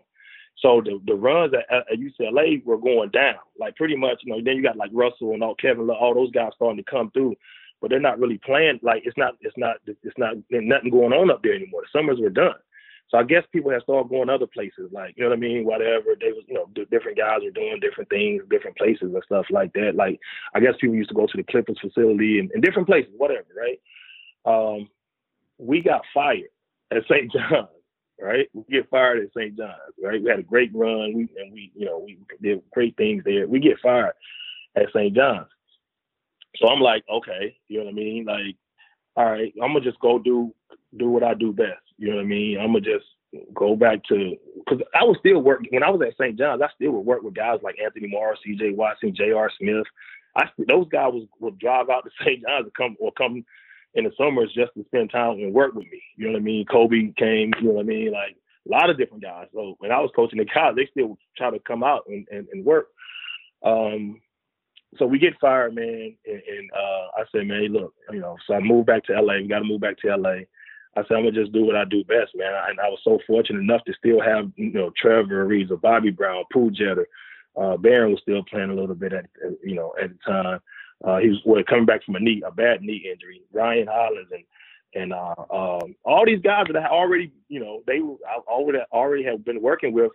[0.62, 3.36] So the the runs at, at UCLA were going down.
[3.58, 4.41] Like pretty much, you know.
[4.44, 7.36] Then you got like Russell and all Kevin, all those guys starting to come through
[7.82, 8.80] but they're not really playing.
[8.82, 11.84] Like it's not, it's not, it's not nothing going on up there anymore.
[11.84, 12.56] The summers were done.
[13.10, 15.65] So I guess people have started going other places, like you know what I mean,
[15.65, 16.15] whatever.
[16.20, 19.74] They was, you know, different guys are doing different things, different places and stuff like
[19.74, 19.94] that.
[19.96, 20.20] Like
[20.56, 23.46] I guess people used to go to the Clippers facility and, and different places, whatever,
[23.56, 23.80] right?
[24.46, 24.89] Um,
[25.60, 26.50] we got fired
[26.91, 27.32] at St.
[27.34, 27.70] John's,
[28.22, 28.48] right?
[28.54, 29.58] We get fired at St.
[29.58, 30.22] John's, right?
[30.22, 33.48] We had a great run, we and we, you know, we did great things there.
[33.48, 34.13] We get fired
[34.76, 35.15] at St.
[35.15, 35.48] John's.
[36.58, 38.26] So I'm like, okay, you know what I mean?
[38.26, 38.56] Like,
[39.18, 40.54] all right, I'm gonna just go do
[40.98, 41.85] do what I do best.
[41.97, 42.60] You know what I mean?
[42.60, 43.05] I'm gonna just
[43.53, 46.38] go back to because I was still working when I was at St.
[46.38, 46.62] John's.
[46.62, 48.71] I still would work with guys like Anthony Morris, C.J.
[48.71, 49.51] Watson, J.R.
[49.60, 49.86] Smith.
[50.36, 52.41] I those guys was, would drive out to St.
[52.41, 53.45] John's to come or come
[53.95, 56.01] in the summers just to spend time and work with me.
[56.17, 56.65] You know what I mean?
[56.65, 57.53] Kobe came.
[57.60, 58.12] You know what I mean?
[58.12, 58.36] Like
[58.67, 59.47] a lot of different guys.
[59.53, 62.47] So when I was coaching the guys, they still try to come out and, and,
[62.51, 62.88] and work.
[63.63, 64.21] Um,
[64.97, 68.53] so we get fired, man, and, and uh, I said, man, look, you know, so
[68.53, 69.36] I moved back to LA.
[69.36, 70.43] We got to move back to LA.
[70.95, 72.53] I said, I'm gonna just do what I do best, man.
[72.69, 76.43] And I was so fortunate enough to still have, you know, Trevor Ariza, Bobby Brown,
[76.51, 77.08] Pooh Jeter.
[77.58, 79.25] Uh, was still playing a little bit at,
[79.63, 80.60] you know, at the time.
[81.03, 83.41] Uh, he was well, coming back from a knee, a bad knee injury.
[83.53, 84.43] Ryan Hollins and
[84.93, 89.23] and uh, um, all these guys that I already, you know, they I already already
[89.23, 90.12] have been working with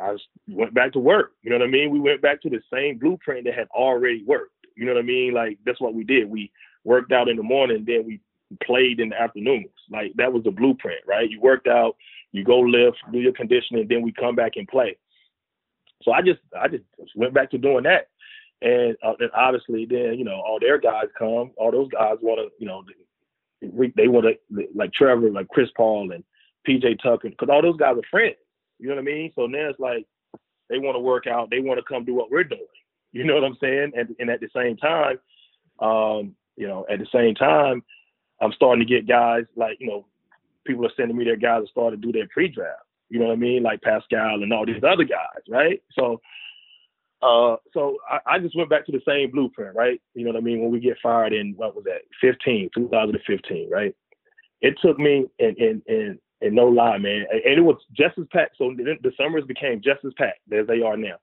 [0.00, 0.16] I
[0.48, 1.32] went back to work.
[1.42, 1.90] You know what I mean?
[1.90, 4.52] We went back to the same blueprint that had already worked.
[4.76, 5.34] You know what I mean?
[5.34, 6.28] Like that's what we did.
[6.28, 6.50] We
[6.84, 8.20] worked out in the morning, then we
[8.62, 9.70] played in the afternoons.
[9.90, 11.30] Like that was the blueprint, right?
[11.30, 11.96] You worked out,
[12.32, 14.96] you go lift, do your conditioning, then we come back and play.
[16.02, 16.84] So I just I just
[17.14, 18.08] went back to doing that,
[18.60, 22.40] and, uh, and obviously then you know all their guys come, all those guys want
[22.40, 22.84] to you know
[23.96, 26.24] they want to like Trevor, like Chris Paul and
[26.68, 28.36] PJ Tucker, because all those guys are friends.
[28.78, 29.32] You know what I mean?
[29.36, 30.06] So now it's like
[30.68, 32.66] they want to work out, they want to come do what we're doing.
[33.12, 33.92] You know what I'm saying?
[33.96, 35.18] And and at the same time,
[35.80, 37.82] um, you know, at the same time,
[38.42, 40.04] I'm starting to get guys like, you know,
[40.66, 42.82] people are sending me their guys to start to do their pre-draft.
[43.08, 43.62] You know what I mean?
[43.62, 45.82] Like Pascal and all these other guys, right?
[45.98, 46.20] So
[47.22, 50.00] uh, so I, I, just went back to the same blueprint, right?
[50.14, 50.60] You know what I mean?
[50.60, 53.94] When we get fired in what was that, 15, 2015, right?
[54.60, 58.26] It took me and and and and no lie, man, and it was just as
[58.32, 58.56] packed.
[58.58, 61.14] So the summers became just as packed as they are now.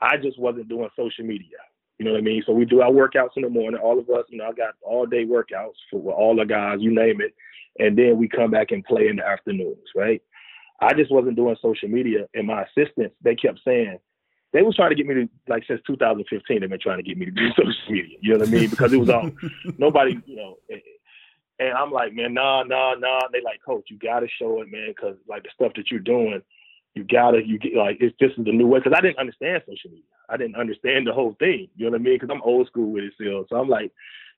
[0.00, 1.58] I just wasn't doing social media.
[1.98, 2.42] You know what I mean?
[2.44, 3.80] So we do our workouts in the morning.
[3.80, 6.92] All of us, you know, I got all day workouts for all the guys, you
[6.92, 7.34] name it,
[7.78, 10.20] and then we come back and play in the afternoons, right?
[10.80, 13.98] I just wasn't doing social media, and my assistants they kept saying
[14.52, 17.16] they was trying to get me to like since 2015 they've been trying to get
[17.16, 18.18] me to do social media.
[18.20, 18.70] You know what I mean?
[18.70, 19.30] Because it was all
[19.78, 20.56] nobody, you know,
[21.58, 23.20] and I'm like, man, nah, nah, nah.
[23.32, 26.42] They like, coach, you gotta show it, man, because like the stuff that you're doing,
[26.94, 28.78] you gotta, you get like, it's just the new way.
[28.78, 30.04] Because I didn't understand social media.
[30.28, 31.68] I didn't understand the whole thing.
[31.76, 32.14] You know what I mean?
[32.14, 33.44] Because I'm old school with it still.
[33.48, 33.92] So I'm like,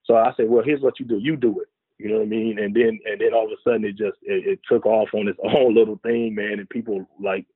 [0.05, 1.19] so I said, well, here's what you do.
[1.19, 1.69] You do it.
[1.99, 2.59] You know what I mean?
[2.59, 5.29] And then, and then all of a sudden, it just it, it took off on
[5.29, 6.59] its own little thing, man.
[6.59, 7.47] And people like,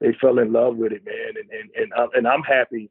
[0.00, 1.34] they fell in love with it, man.
[1.40, 2.90] And and and, uh, and I'm happy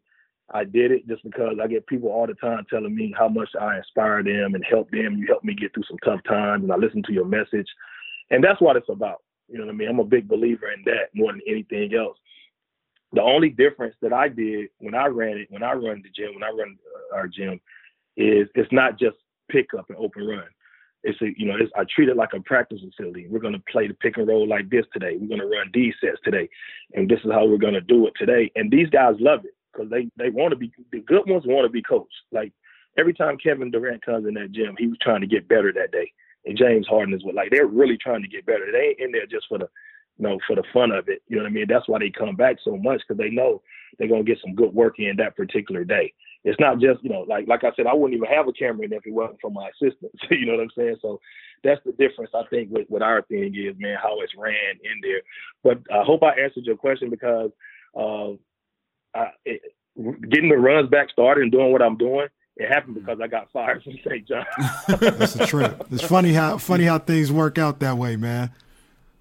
[0.54, 3.50] I did it just because I get people all the time telling me how much
[3.60, 5.18] I inspire them and help them.
[5.18, 7.68] You help me get through some tough times, and I listen to your message,
[8.30, 9.22] and that's what it's about.
[9.48, 9.90] You know what I mean?
[9.90, 12.18] I'm a big believer in that more than anything else.
[13.14, 16.34] The only difference that I did when I ran it, when I run the gym,
[16.34, 16.78] when I run
[17.12, 17.62] uh, our gym,
[18.18, 19.18] is it's not just
[19.50, 20.48] pick up and open run.
[21.04, 23.28] it's a, you know, I treat it like a practice facility.
[23.30, 25.18] We're going to play the pick and roll like this today.
[25.20, 26.50] We're going to run these sets today,
[26.94, 28.52] and this is how we're going to do it today.
[28.56, 31.66] And these guys love it because they they want to be the good ones want
[31.66, 32.14] to be coached.
[32.32, 32.52] Like
[32.98, 35.92] every time Kevin Durant comes in that gym, he was trying to get better that
[35.92, 36.12] day.
[36.46, 38.72] And James Harden is what like they're really trying to get better.
[38.72, 39.70] They ain't in there just for the
[40.18, 41.22] you know, for the fun of it.
[41.28, 41.66] You know what I mean?
[41.68, 43.62] That's why they come back so much because they know
[43.98, 46.14] they're gonna get some good work in that particular day.
[46.44, 48.86] It's not just, you know, like like I said, I wouldn't even have a camera
[48.86, 50.18] in if it wasn't for my assistants.
[50.30, 50.98] you know what I'm saying?
[51.02, 51.20] So
[51.64, 54.54] that's the difference I think with what our thing is, man, how it's ran
[54.84, 55.22] in there.
[55.64, 57.52] But I hope I answered your question because
[57.98, 58.34] uh,
[59.18, 59.62] I, it,
[60.30, 62.28] getting the runs back started and doing what I'm doing,
[62.58, 64.28] it happened because I got fired from St.
[64.28, 64.46] John.
[64.88, 65.86] That's a trip.
[65.92, 68.52] It's funny how funny how things work out that way, man.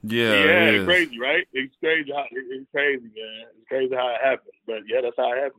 [0.07, 0.87] Yeah, yeah, it it's is.
[0.87, 1.49] crazy, right?
[1.53, 2.13] It's crazy.
[2.15, 3.45] How, it's crazy, man.
[3.59, 5.53] It's crazy how it happened, but yeah, that's how it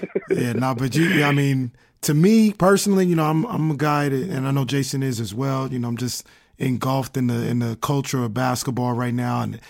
[0.00, 0.20] happened.
[0.30, 4.08] yeah, no, but you, I mean, to me personally, you know, I'm I'm a guy
[4.08, 5.70] that, and I know Jason is as well.
[5.70, 6.26] You know, I'm just
[6.58, 9.60] engulfed in the in the culture of basketball right now, and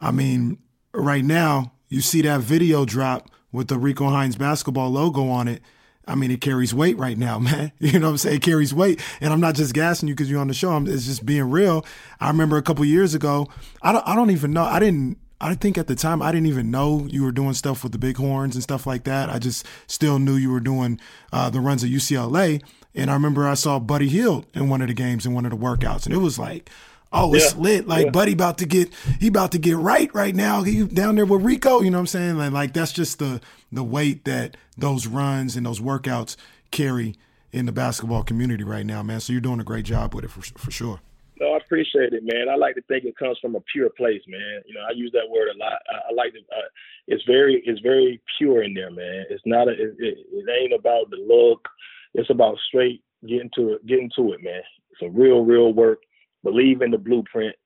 [0.00, 0.58] I mean,
[0.92, 5.62] right now you see that video drop with the Rico Hines basketball logo on it.
[6.06, 7.72] I mean, it carries weight right now, man.
[7.78, 8.36] You know what I'm saying?
[8.36, 9.00] It carries weight.
[9.20, 10.70] And I'm not just gassing you because you're on the show.
[10.70, 11.84] I'm, it's just being real.
[12.20, 13.48] I remember a couple years ago,
[13.82, 14.64] I don't, I don't even know.
[14.64, 17.82] I didn't, I think at the time, I didn't even know you were doing stuff
[17.82, 19.28] with the Bighorns and stuff like that.
[19.28, 21.00] I just still knew you were doing
[21.32, 22.62] uh, the runs at UCLA.
[22.94, 25.50] And I remember I saw Buddy Hield in one of the games in one of
[25.50, 26.06] the workouts.
[26.06, 26.70] And it was like,
[27.14, 27.86] oh, it's lit.
[27.86, 28.10] Like Yeah.
[28.10, 30.62] Buddy about to get he about to get right right now.
[30.62, 31.80] He down there with Rico.
[31.80, 32.36] You know what I'm saying?
[32.36, 33.40] Like, like that's just the
[33.72, 36.36] the weight that those runs and those workouts
[36.70, 37.16] carry
[37.52, 39.20] in the basketball community right now, man.
[39.20, 41.00] So you're doing a great job with it for for sure.
[41.40, 42.48] No, I appreciate it, man.
[42.48, 44.62] I like to think it comes from a pure place, man.
[44.66, 45.80] You know, I use that word a lot.
[45.90, 46.38] I, I like to.
[46.38, 46.68] Uh,
[47.06, 49.24] it's very, it's very pure in there, man.
[49.30, 49.72] It's not a.
[49.72, 51.68] It, it, it ain't about the look.
[52.14, 54.62] It's about straight getting to it, getting to it, man.
[55.00, 56.02] Some real, real work.
[56.44, 57.56] Believe in the blueprint.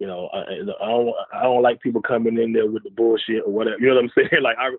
[0.00, 1.14] You know, I, I don't.
[1.32, 3.76] I don't like people coming in there with the bullshit or whatever.
[3.78, 4.42] You know what I'm saying?
[4.42, 4.70] Like, I,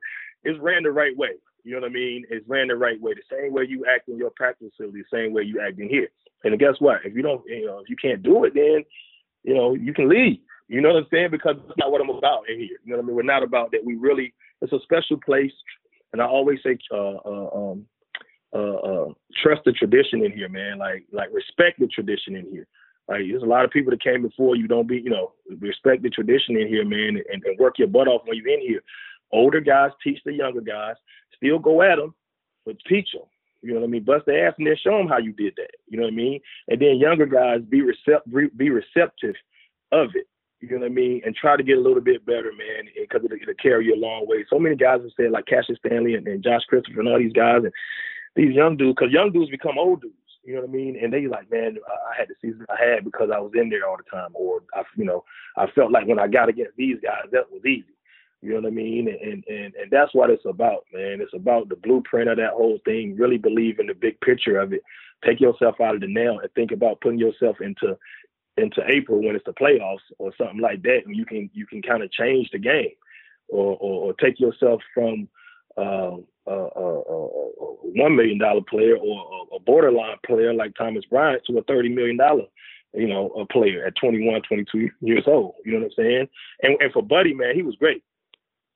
[0.43, 1.31] it's ran the right way.
[1.63, 2.25] You know what I mean?
[2.29, 3.13] It's ran the right way.
[3.13, 5.89] The same way you act in your practice facility, the same way you act in
[5.89, 6.09] here.
[6.43, 6.97] And guess what?
[7.05, 8.83] If you don't, you know, if you can't do it, then
[9.43, 10.39] you know you can leave.
[10.67, 11.29] You know what I'm saying?
[11.31, 12.77] Because that's not what I'm about in here.
[12.83, 13.15] You know what I mean?
[13.15, 13.85] We're not about that.
[13.85, 15.51] We really, it's a special place.
[16.11, 17.85] And I always say, uh, uh, um,
[18.53, 20.77] uh, uh, trust the tradition in here, man.
[20.77, 22.67] Like, like respect the tradition in here.
[23.07, 24.67] Like, there's a lot of people that came before you.
[24.67, 28.07] Don't be, you know, respect the tradition in here, man, and, and work your butt
[28.07, 28.81] off when you're in here.
[29.31, 30.95] Older guys teach the younger guys.
[31.35, 32.15] Still go at them,
[32.65, 33.23] but teach them.
[33.61, 34.03] You know what I mean?
[34.03, 35.71] Bust their ass and then show them how you did that.
[35.87, 36.39] You know what I mean?
[36.67, 39.35] And then younger guys be recept- be receptive
[39.91, 40.27] of it.
[40.61, 41.21] You know what I mean?
[41.25, 43.97] And try to get a little bit better, man, because it'll, it'll carry you a
[43.97, 44.45] long way.
[44.49, 47.33] So many guys have said, like Cassius Stanley and, and Josh Christopher and all these
[47.33, 47.73] guys, and
[48.35, 50.15] these young dudes, because young dudes become old dudes.
[50.45, 50.97] You know what I mean?
[51.01, 53.87] And they like, man, I, had the season I had because I was in there
[53.87, 55.23] all the time, or I, you know,
[55.57, 57.95] I felt like when I got against these guys, that was easy.
[58.41, 59.07] You know what I mean?
[59.07, 61.19] And and and that's what it's about, man.
[61.19, 63.15] It's about the blueprint of that whole thing.
[63.17, 64.83] Really believe in the big picture of it.
[65.25, 67.97] Take yourself out of the now and think about putting yourself into
[68.57, 71.81] into April when it's the playoffs or something like that, and you can you can
[71.81, 72.93] kind of change the game,
[73.47, 75.27] or or, or take yourself from
[75.77, 77.27] uh, a, a, a,
[77.95, 81.89] one million dollar player or a, a borderline player like Thomas Bryant to a thirty
[81.89, 82.45] million dollar
[82.95, 85.55] you know, a player at 21, 22 years old.
[85.65, 86.27] You know what I'm saying?
[86.61, 88.03] And and for Buddy, man, he was great.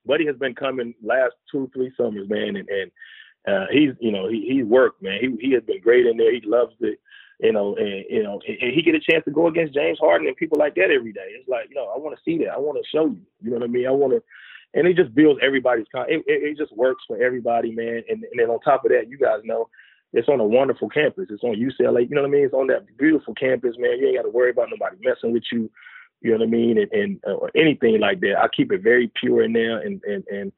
[0.06, 2.92] Buddy has been coming last two, three summers, man, and and
[3.48, 5.20] uh, he's you know he he worked, man.
[5.22, 6.34] He he has been great in there.
[6.34, 7.00] He loves it,
[7.40, 10.00] you know, and you know, and, and he get a chance to go against James
[10.00, 11.28] Harden and people like that every day.
[11.30, 12.52] It's like, you know, I want to see that.
[12.52, 13.22] I want to show you.
[13.42, 13.88] You know what I mean?
[13.88, 14.24] I want to.
[14.74, 16.06] And it just builds everybody's con.
[16.08, 18.04] It, it, it just works for everybody, man.
[18.10, 19.68] And, and then on top of that, you guys know
[20.14, 21.28] it's on a wonderful campus.
[21.30, 22.10] It's on UCLA.
[22.10, 22.46] You know what I mean?
[22.46, 23.98] It's on that beautiful campus, man.
[24.00, 25.70] You ain't got to worry about nobody messing with you.
[26.22, 26.78] You know what I mean?
[26.78, 28.38] And, and uh, or anything like that.
[28.42, 29.80] I keep it very pure in there.
[29.80, 30.52] And and and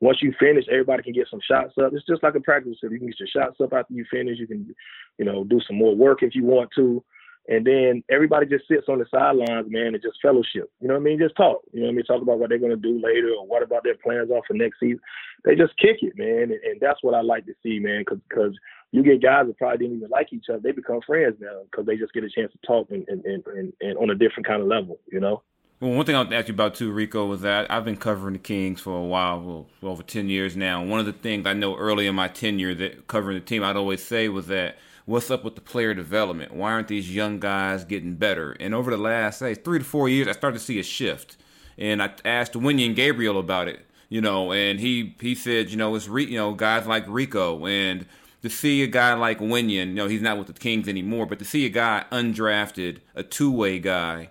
[0.00, 1.92] once you finish, everybody can get some shots up.
[1.92, 2.78] It's just like a practice.
[2.82, 4.38] If you can get your shots up after you finish.
[4.38, 4.74] You can,
[5.18, 7.02] you know, do some more work if you want to.
[7.50, 10.70] And then everybody just sits on the sidelines, man, and just fellowship.
[10.80, 11.18] You know what I mean?
[11.18, 11.62] Just talk.
[11.72, 12.04] You know what I mean?
[12.04, 14.54] Talk about what they're going to do later or what about their plans are for
[14.54, 15.00] next season.
[15.44, 16.42] They just kick it, man.
[16.42, 18.56] And, and that's what I like to see, man, because
[18.92, 20.60] you get guys that probably didn't even like each other.
[20.62, 23.72] They become friends now because they just get a chance to talk and, and, and,
[23.80, 25.42] and, on a different kind of level, you know?
[25.80, 28.38] Well, one thing I'll ask you about too, Rico, was that I've been covering the
[28.38, 30.84] Kings for a while, well, over ten years now.
[30.84, 33.76] One of the things I know early in my tenure that covering the team, I'd
[33.76, 36.54] always say was that, "What's up with the player development?
[36.54, 40.08] Why aren't these young guys getting better?" And over the last, say, three to four
[40.08, 41.36] years, I started to see a shift.
[41.78, 45.94] And I asked Wenyen Gabriel about it, you know, and he he said, you know,
[45.94, 48.06] it's re, you know guys like Rico and
[48.42, 51.38] to see a guy like Wenyen, you know, he's not with the Kings anymore, but
[51.38, 54.30] to see a guy undrafted, a two way guy,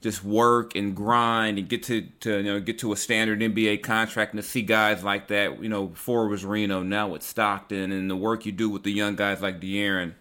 [0.00, 3.82] just work and grind and get to, to you know get to a standard NBA
[3.82, 7.26] contract and to see guys like that, you know, before it was Reno, now it's
[7.26, 10.14] Stockton and the work you do with the young guys like De'Aaron.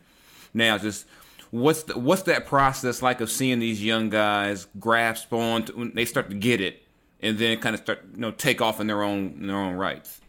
[0.53, 1.05] Now just
[1.51, 5.93] what's the, what's that process like of seeing these young guys grasp on to, when
[5.95, 6.83] they start to get it
[7.21, 9.75] and then kind of start you know take off in their own in their own
[9.75, 10.19] rights?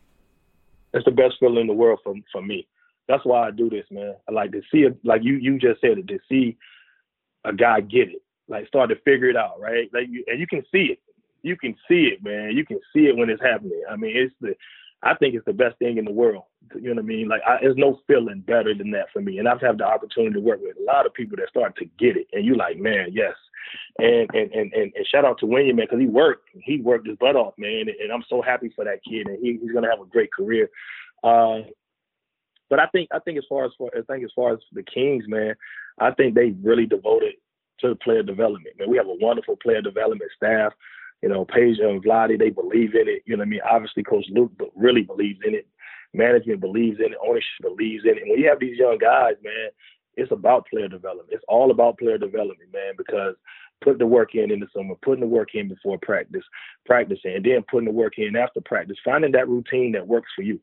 [0.93, 2.69] It's the best feeling in the world for for me.
[3.09, 4.15] That's why I do this, man.
[4.29, 6.57] I like to see it, like you you just said it, to see
[7.45, 9.89] a guy get it, like start to figure it out, right?
[9.93, 10.99] Like you, and you can see it.
[11.43, 12.53] You can see it, man.
[12.55, 13.83] You can see it when it's happening.
[13.91, 14.55] I mean, it's the
[15.03, 16.45] I think it's the best thing in the world.
[16.75, 17.29] You know what I mean?
[17.29, 19.39] Like, I, there's no feeling better than that for me.
[19.39, 21.87] And I've had the opportunity to work with a lot of people that start to
[21.99, 23.35] get it, and you like, man, yes.
[23.99, 26.49] And and and and, and shout out to William, man, because he worked.
[26.65, 27.87] He worked his butt off, man.
[28.03, 30.69] And I'm so happy for that kid, and he, he's gonna have a great career.
[31.23, 31.61] Uh,
[32.69, 34.83] but I think I think as far as for I think as far as the
[34.83, 35.55] Kings, man,
[35.99, 37.35] I think they really devoted
[37.81, 38.77] to player development.
[38.79, 40.73] Man, we have a wonderful player development staff.
[41.23, 43.23] You know, Peja and Vlade, they believe in it.
[43.27, 43.61] You know what I mean?
[43.71, 45.67] Obviously, Coach Luke really believes in it.
[46.15, 47.19] Management believes in it.
[47.23, 48.23] Ownership believes in it.
[48.27, 49.69] When you have these young guys, man,
[50.17, 51.29] it's about player development.
[51.31, 53.35] It's all about player development, man, because
[53.83, 56.45] putting the work in in the summer, putting the work in before practice,
[56.85, 60.43] practicing, and then putting the work in after practice, finding that routine that works for
[60.43, 60.61] you.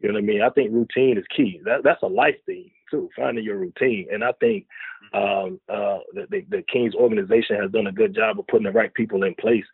[0.00, 0.42] You know what I mean?
[0.42, 1.60] I think routine is key.
[1.64, 4.08] That, that's a life thing too, finding your routine.
[4.12, 4.66] And I think
[5.14, 8.72] um, uh, the, the, the Kings organization has done a good job of putting the
[8.72, 9.64] right people in place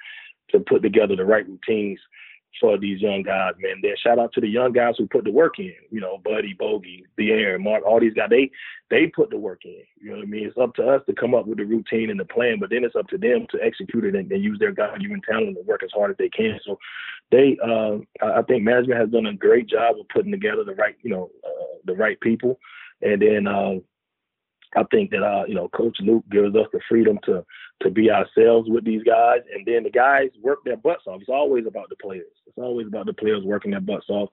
[0.51, 1.99] to put together the right routines
[2.61, 3.77] for these young guys, man.
[3.83, 5.73] Then shout out to the young guys who put the work in.
[5.91, 8.29] You know, Buddy, Bogey, De'Aaron, Mark, all these guys.
[8.29, 8.51] They
[8.91, 9.83] they put the work in.
[10.01, 10.47] You know what I mean?
[10.47, 12.85] It's up to us to come up with the routine and the plan, but then
[12.85, 15.83] it's up to them to execute it and, and use their God-given talent and work
[15.83, 16.61] as hard as they can.
[16.67, 16.79] So
[17.31, 20.97] they, uh, I think management has done a great job of putting together the right,
[21.03, 22.61] you know, uh, the right people,
[23.03, 23.47] and then.
[23.47, 23.75] Uh,
[24.75, 27.45] I think that uh, you know, Coach Luke gives us the freedom to
[27.83, 31.21] to be ourselves with these guys, and then the guys work their butts off.
[31.21, 32.33] It's always about the players.
[32.47, 34.31] It's always about the players working their butts off.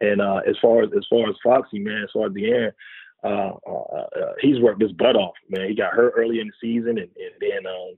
[0.00, 2.72] And uh, as far as as far as Foxy, man, as far as De'Aaron,
[3.22, 5.68] uh, uh, uh, he's worked his butt off, man.
[5.68, 7.94] He got hurt early in the season, and, and then um,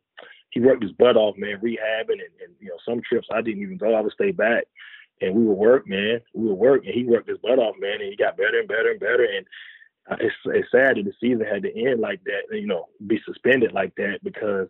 [0.51, 3.63] he worked his butt off, man, rehabbing, and, and you know, some trips I didn't
[3.63, 3.95] even go.
[3.95, 4.65] I would stay back,
[5.21, 6.21] and we would work, man.
[6.35, 8.69] We would work, and he worked his butt off, man, and he got better and
[8.69, 9.47] better and better, and
[10.11, 13.21] Uh, it's it's sad that the season had to end like that, you know, be
[13.25, 14.69] suspended like that because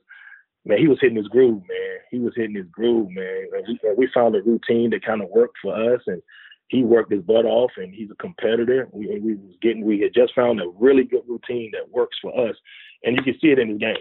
[0.65, 1.99] man, he was hitting his groove, man.
[2.11, 3.47] He was hitting his groove, man.
[3.55, 6.23] And we, and we found a routine that kind of worked for us, and
[6.69, 8.89] he worked his butt off, and he's a competitor.
[8.93, 12.49] We, we was getting, we had just found a really good routine that works for
[12.49, 12.57] us,
[13.05, 13.97] and you can see it in his game.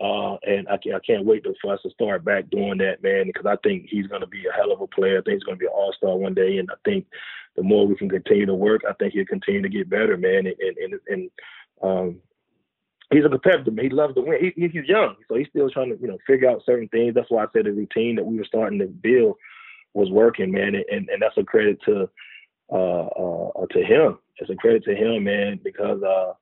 [0.00, 3.46] Uh, and I, I can't wait for us to start back doing that, man, because
[3.46, 5.18] I think he's going to be a hell of a player.
[5.18, 7.06] I think he's going to be an all star one day, and I think
[7.56, 10.46] the more we can continue to work, I think he'll continue to get better, man.
[10.46, 11.30] And and and,
[11.82, 12.20] um,
[13.10, 13.72] he's a competitor.
[13.80, 14.52] He loves to win.
[14.56, 17.14] He, he's young, so he's still trying to you know figure out certain things.
[17.14, 19.36] That's why I said the routine that we were starting to build
[19.94, 20.76] was working, man.
[20.76, 22.08] And and, and that's a credit to
[22.70, 24.18] uh, uh, to him.
[24.36, 26.34] It's a credit to him, man, because uh,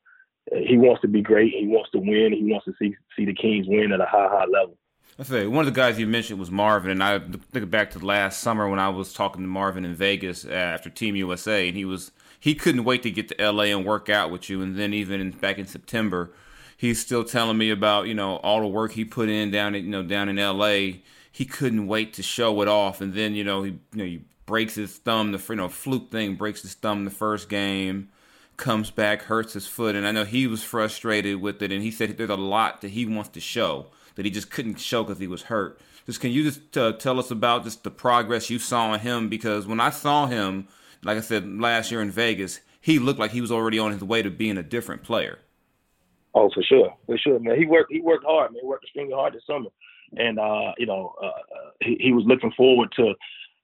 [0.54, 1.52] he wants to be great.
[1.52, 2.32] He wants to win.
[2.32, 4.76] He wants to see see the Kings win at a high high level.
[5.18, 7.98] I say one of the guys you mentioned was Marvin, and I think back to
[7.98, 11.76] last summer when I was talking to Marvin in Vegas uh, after Team USA, and
[11.76, 14.60] he was he couldn't wait to get to LA and work out with you.
[14.62, 16.32] And then even back in September,
[16.76, 19.84] he's still telling me about you know all the work he put in down in
[19.84, 20.98] you know down in LA.
[21.32, 24.24] He couldn't wait to show it off, and then you know he you know he
[24.44, 25.32] breaks his thumb.
[25.32, 28.10] The you know fluke thing breaks his thumb the first game
[28.56, 31.72] comes back, hurts his foot, and I know he was frustrated with it.
[31.72, 34.80] And he said there's a lot that he wants to show that he just couldn't
[34.80, 35.80] show because he was hurt.
[36.06, 39.28] Just can you just uh, tell us about just the progress you saw in him?
[39.28, 40.68] Because when I saw him,
[41.02, 44.02] like I said last year in Vegas, he looked like he was already on his
[44.02, 45.40] way to being a different player.
[46.34, 47.58] Oh, for sure, for sure, man.
[47.58, 47.90] He worked.
[47.90, 48.60] He worked hard, man.
[48.60, 49.70] He worked extremely hard this summer,
[50.16, 53.14] and uh, you know, uh, he, he was looking forward to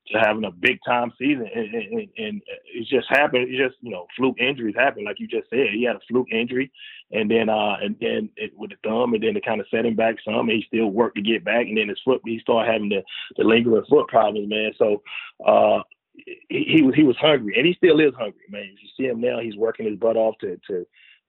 [0.08, 3.48] to having a big time season, and, and, and it just happened.
[3.48, 5.68] It just you know fluke injuries happen, like you just said.
[5.72, 6.72] He had a fluke injury,
[7.12, 9.86] and then uh and then it, with the thumb, and then it kind of set
[9.86, 10.48] him back some.
[10.48, 13.02] he still worked to get back, and then his foot he started having the
[13.36, 14.72] the lingering foot problems, man.
[14.76, 15.02] So
[15.46, 15.82] uh
[16.14, 18.70] he, he was he was hungry, and he still is hungry, man.
[18.74, 20.86] If you see him now, he's working his butt off to to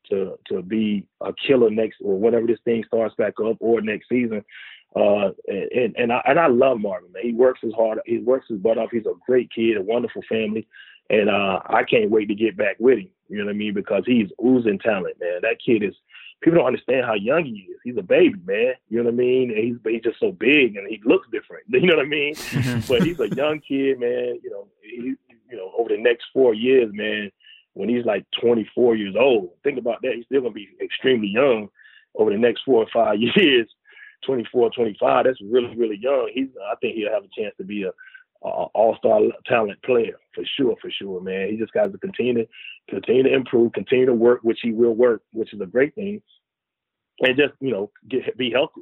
[0.09, 4.09] to to be a killer next or whenever this thing starts back up or next
[4.09, 4.43] season.
[4.95, 7.11] Uh, and and I and I love Marvin.
[7.11, 7.23] Man.
[7.23, 7.99] He works his hard.
[8.05, 8.89] He works his butt off.
[8.91, 10.67] He's a great kid, a wonderful family,
[11.09, 13.09] and uh, I can't wait to get back with him.
[13.27, 13.73] You know what I mean?
[13.73, 15.39] Because he's oozing talent, man.
[15.41, 15.95] That kid is.
[16.41, 17.79] People don't understand how young he is.
[17.85, 18.73] He's a baby, man.
[18.89, 19.49] You know what I mean?
[19.51, 21.63] And he's he's just so big and he looks different.
[21.69, 22.35] You know what I mean?
[22.87, 24.39] but he's a young kid, man.
[24.43, 25.15] You know, he,
[25.49, 27.31] you know, over the next four years, man,
[27.73, 29.51] when he's like 24 years old.
[29.63, 30.15] Think about that.
[30.15, 31.69] He's still gonna be extremely young
[32.15, 33.67] over the next four or five years.
[34.25, 35.25] 24, 25.
[35.25, 36.31] That's really, really young.
[36.33, 36.49] He's.
[36.71, 40.75] I think he'll have a chance to be a, a all-star talent player for sure,
[40.81, 41.49] for sure, man.
[41.49, 42.47] He just got to continue to
[42.89, 46.21] continue to improve, continue to work, which he will work, which is a great thing,
[47.21, 48.81] and just you know get be healthy.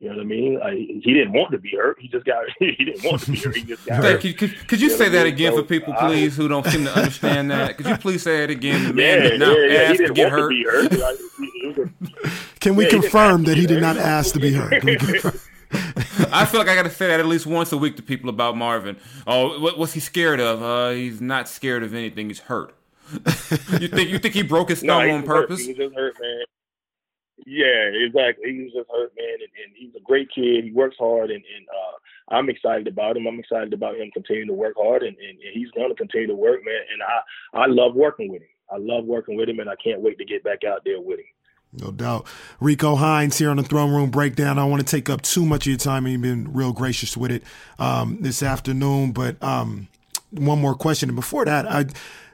[0.00, 0.58] You know what I mean?
[0.58, 1.98] Like, he didn't want to be hurt.
[2.00, 2.44] He just got.
[2.58, 3.54] he didn't want to be hurt.
[3.54, 4.22] He just got hurt.
[4.22, 6.84] Could, could, could you, you say that again so, for people, please, who don't seem
[6.84, 7.76] to understand that?
[7.76, 8.88] Could you please say it again?
[8.88, 9.78] The man yeah, did not yeah, yeah.
[9.80, 10.48] ask He didn't to get want hurt.
[10.48, 11.90] to be hurt.
[12.60, 14.82] Can we Yeah, confirm that he did not ask to be hurt?
[14.82, 15.20] Can we?
[16.32, 18.28] I feel like I got to say that at least once a week to people
[18.28, 18.96] about Marvin.
[19.26, 20.62] Oh, what, what's he scared of?
[20.62, 22.28] Uh, he's not scared of anything.
[22.28, 22.74] He's hurt.
[23.80, 25.48] you think you think he broke his thumb he on was hurt.
[25.48, 25.60] purpose?
[25.60, 26.42] He was just hurt, man.
[27.46, 28.52] Yeah, exactly.
[28.52, 30.64] He was just hurt, man, and, and he's a great kid.
[30.64, 33.26] He works hard, and, and uh, I'm excited about him.
[33.26, 36.28] I'm excited about him continuing to work hard, and, and, and he's going to continue
[36.28, 36.82] to work, man.
[36.92, 38.48] And I I love working with him.
[38.70, 41.18] I love working with him, and I can't wait to get back out there with
[41.18, 41.24] him.
[41.72, 42.26] No doubt.
[42.58, 44.58] Rico Hines here on the Throne Room Breakdown.
[44.58, 47.16] I don't want to take up too much of your time, you've been real gracious
[47.16, 47.44] with it
[47.78, 49.12] um, this afternoon.
[49.12, 49.86] But um,
[50.30, 51.86] one more question, and before that, I,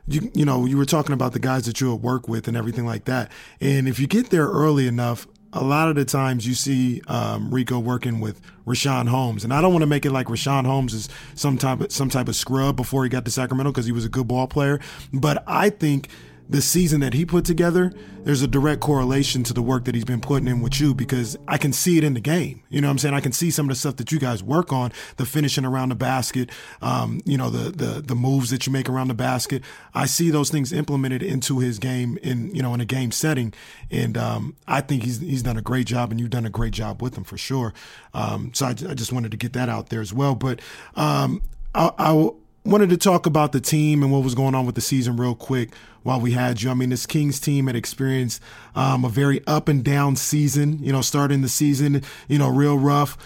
[0.08, 2.56] you, you know, you were talking about the guys that you would work with and
[2.56, 3.30] everything like that.
[3.60, 7.52] And if you get there early enough, a lot of the times you see um,
[7.52, 10.94] Rico working with Richaun Holmes, and I don't want to make it like Richaun Holmes
[10.94, 13.92] is some type of, some type of scrub before he got to Sacramento because he
[13.92, 14.80] was a good ball player.
[15.12, 16.08] But I think
[16.48, 17.92] the season that he put together,
[18.22, 21.36] there's a direct correlation to the work that he's been putting in with you because
[21.46, 22.62] I can see it in the game.
[22.68, 23.14] You know what I'm saying?
[23.14, 25.88] I can see some of the stuff that you guys work on, the finishing around
[25.88, 26.50] the basket,
[26.82, 29.62] um, you know, the, the the moves that you make around the basket.
[29.94, 33.52] I see those things implemented into his game in, you know, in a game setting.
[33.90, 36.72] And um, I think he's he's done a great job and you've done a great
[36.72, 37.74] job with him for sure.
[38.14, 40.34] Um, so I, I just wanted to get that out there as well.
[40.34, 40.60] But
[40.94, 41.42] um,
[41.74, 42.30] I, I
[42.66, 45.34] wanted to talk about the team and what was going on with the season real
[45.34, 46.70] quick while we had you.
[46.70, 48.42] I mean, this Kings team had experienced
[48.74, 52.78] um, a very up and down season, you know, starting the season, you know, real
[52.78, 53.16] rough,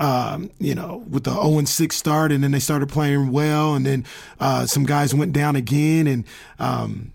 [0.00, 3.74] um, you know, with the 0 and 6 start, and then they started playing well,
[3.74, 4.04] and then
[4.40, 6.24] uh, some guys went down again, and,
[6.58, 7.12] um,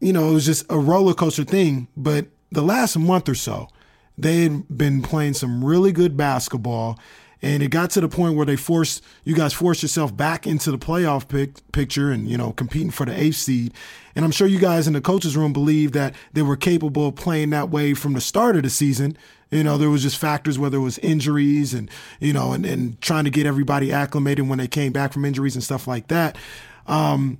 [0.00, 1.88] you know, it was just a roller coaster thing.
[1.96, 3.68] But the last month or so,
[4.18, 6.98] they had been playing some really good basketball.
[7.42, 10.70] And it got to the point where they forced you guys forced yourself back into
[10.70, 13.74] the playoff pic- picture and you know competing for the eighth seed.
[14.14, 17.16] And I'm sure you guys in the coaches room believe that they were capable of
[17.16, 19.16] playing that way from the start of the season.
[19.50, 21.90] You know, there was just factors whether it was injuries and
[22.20, 25.54] you know and, and trying to get everybody acclimated when they came back from injuries
[25.54, 26.38] and stuff like that.
[26.86, 27.38] Um,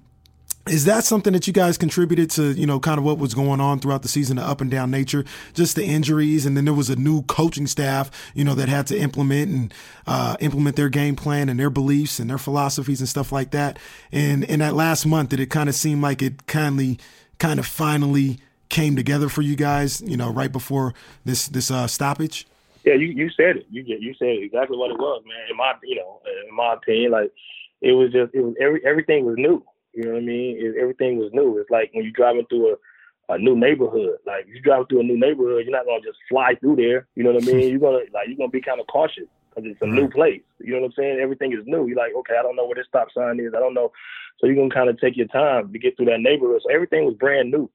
[0.68, 3.60] is that something that you guys contributed to, you know, kind of what was going
[3.60, 6.74] on throughout the season, the up and down nature, just the injuries, and then there
[6.74, 9.74] was a new coaching staff, you know, that had to implement and
[10.06, 13.78] uh, implement their game plan and their beliefs and their philosophies and stuff like that.
[14.12, 16.98] And in that last month, did it kind of seem like it kindly,
[17.38, 18.38] kind of finally
[18.68, 20.94] came together for you guys, you know, right before
[21.24, 22.46] this this uh, stoppage?
[22.84, 23.66] Yeah, you you said it.
[23.68, 25.50] You you said exactly what it was, man.
[25.50, 27.32] In my you know, in my opinion, like
[27.80, 29.64] it was just it was every everything was new.
[29.94, 30.56] You know what I mean?
[30.58, 31.58] It, everything was new.
[31.58, 34.18] It's like when you're driving through a, a new neighborhood.
[34.26, 37.06] Like if you drive through a new neighborhood, you're not gonna just fly through there.
[37.14, 37.68] You know what I mean?
[37.70, 40.42] You're gonna like you're gonna be kind of cautious because it's a new place.
[40.60, 41.18] You know what I'm saying?
[41.20, 41.86] Everything is new.
[41.86, 43.52] You're like, okay, I don't know where this stop sign is.
[43.54, 43.92] I don't know.
[44.38, 46.62] So you're gonna kind of take your time to get through that neighborhood.
[46.62, 47.70] So everything was brand new.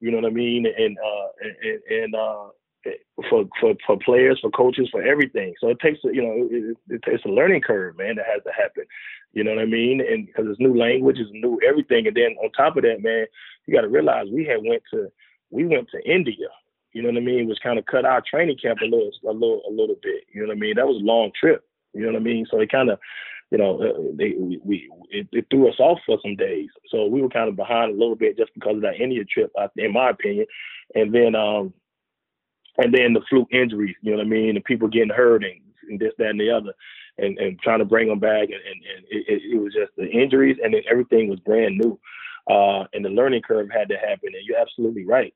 [0.00, 0.66] You know what I mean?
[0.66, 1.28] And uh
[1.62, 2.48] and, and uh
[3.28, 5.54] for for for players, for coaches, for everything.
[5.60, 8.52] So it takes you know it, it, it's a learning curve, man, that has to
[8.52, 8.84] happen.
[9.32, 10.00] You know what I mean?
[10.00, 13.26] And because it's new language, it's new everything, and then on top of that, man,
[13.66, 15.08] you got to realize we had went to
[15.50, 16.48] we went to India.
[16.92, 17.48] You know what I mean?
[17.48, 20.24] Which kind of cut our training camp a little a little a little bit.
[20.32, 20.74] You know what I mean?
[20.76, 21.64] That was a long trip.
[21.94, 22.46] You know what I mean?
[22.50, 22.98] So it kind of
[23.52, 26.70] you know, they we, we it, it, threw us off for some days.
[26.88, 29.52] So we were kind of behind a little bit just because of that India trip,
[29.76, 30.46] in my opinion.
[30.94, 31.74] And then um,
[32.78, 35.60] and then the fluke injuries, you know what I mean, and people getting hurt and,
[35.88, 36.72] and this, that, and the other,
[37.18, 40.08] and, and trying to bring them back, and, and, and it, it, was just the
[40.08, 41.98] injuries, and then everything was brand new,
[42.50, 44.30] uh, and the learning curve had to happen.
[44.34, 45.34] And you're absolutely right.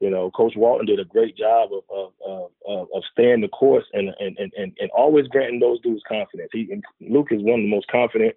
[0.00, 3.84] You know, Coach Walton did a great job of of of, of staying the course
[3.92, 6.50] and, and and and always granting those dudes confidence.
[6.52, 6.70] He
[7.00, 8.36] Luke is one of the most confident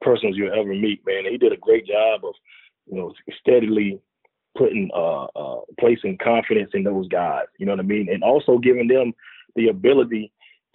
[0.00, 1.24] persons you'll ever meet, man.
[1.28, 2.34] He did a great job of,
[2.86, 4.00] you know, steadily
[4.56, 7.46] putting uh, uh, placing confidence in those guys.
[7.58, 9.12] You know what I mean, and also giving them
[9.56, 10.32] the ability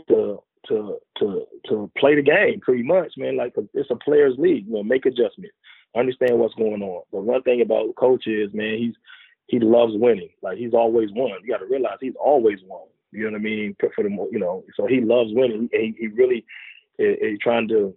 [0.09, 3.37] to to to to play the game pretty much, man.
[3.37, 4.67] Like it's a players' league.
[4.67, 5.55] You know, make adjustments,
[5.95, 7.03] understand what's going on.
[7.11, 8.95] But one thing about coach is, man, he's
[9.47, 10.29] he loves winning.
[10.41, 11.39] Like he's always won.
[11.43, 12.87] You got to realize he's always won.
[13.11, 13.75] You know what I mean?
[13.79, 15.69] For the you know, so he loves winning.
[15.71, 16.45] He, he really
[16.99, 17.95] is, is trying to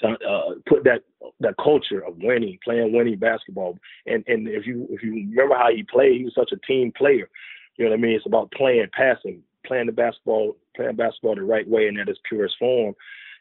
[0.00, 1.02] to uh, put that
[1.40, 3.78] that culture of winning, playing winning basketball.
[4.06, 6.92] And and if you if you remember how he played, he was such a team
[6.96, 7.28] player.
[7.76, 8.16] You know what I mean?
[8.16, 12.20] It's about playing, passing, playing the basketball, playing basketball the right way and at its
[12.28, 12.94] purest form.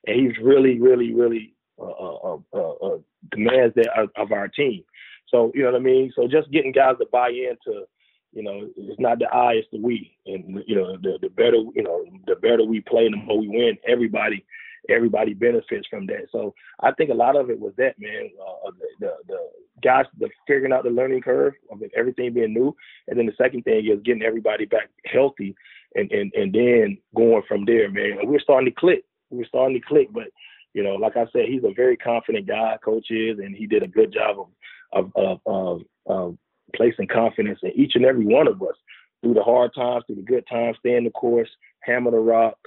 [0.08, 2.98] And he's really, really, really uh, uh, uh, uh,
[3.32, 4.84] demands that of, of our team.
[5.30, 6.12] So you know what I mean.
[6.16, 7.86] So just getting guys to buy into,
[8.32, 10.16] you know, it's not the I, it's the we.
[10.26, 13.48] And you know, the the better you know, the better we play, the more we
[13.48, 13.78] win.
[13.88, 14.46] Everybody
[14.90, 16.28] everybody benefits from that.
[16.32, 19.38] So I think a lot of it was that man, uh, the, the, the
[19.82, 22.76] guys, the figuring out the learning curve of everything being new,
[23.08, 25.56] and then the second thing is getting everybody back healthy,
[25.96, 28.20] and and and then going from there, man.
[28.20, 29.04] And we're starting to click.
[29.30, 30.28] We're starting to click, but
[30.74, 33.84] you know, like I said, he's a very confident guy, coach is, and he did
[33.84, 34.48] a good job of
[34.94, 36.38] of of, of, of
[36.76, 38.76] placing confidence in each and every one of us
[39.22, 41.50] through the hard times, through the good times, staying the course,
[41.82, 42.58] hammer the rock,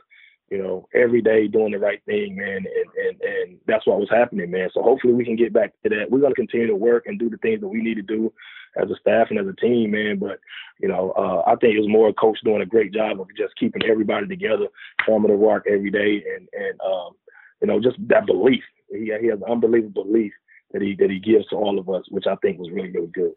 [0.50, 2.58] you know, every day doing the right thing, man.
[2.58, 4.68] And, and, and that's what was happening, man.
[4.72, 6.10] So hopefully we can get back to that.
[6.10, 8.32] We're going to continue to work and do the things that we need to do
[8.76, 10.18] as a staff and as a team, man.
[10.18, 10.38] But,
[10.78, 13.26] you know, uh, I think it was more a coach doing a great job of
[13.36, 14.68] just keeping everybody together,
[15.04, 16.22] forming the rock every day.
[16.36, 17.14] And, and, um,
[17.60, 18.62] you know, just that belief.
[18.88, 20.32] He, he has an unbelievable belief
[20.72, 23.08] that he, that he gives to all of us, which I think was really, really
[23.08, 23.32] good.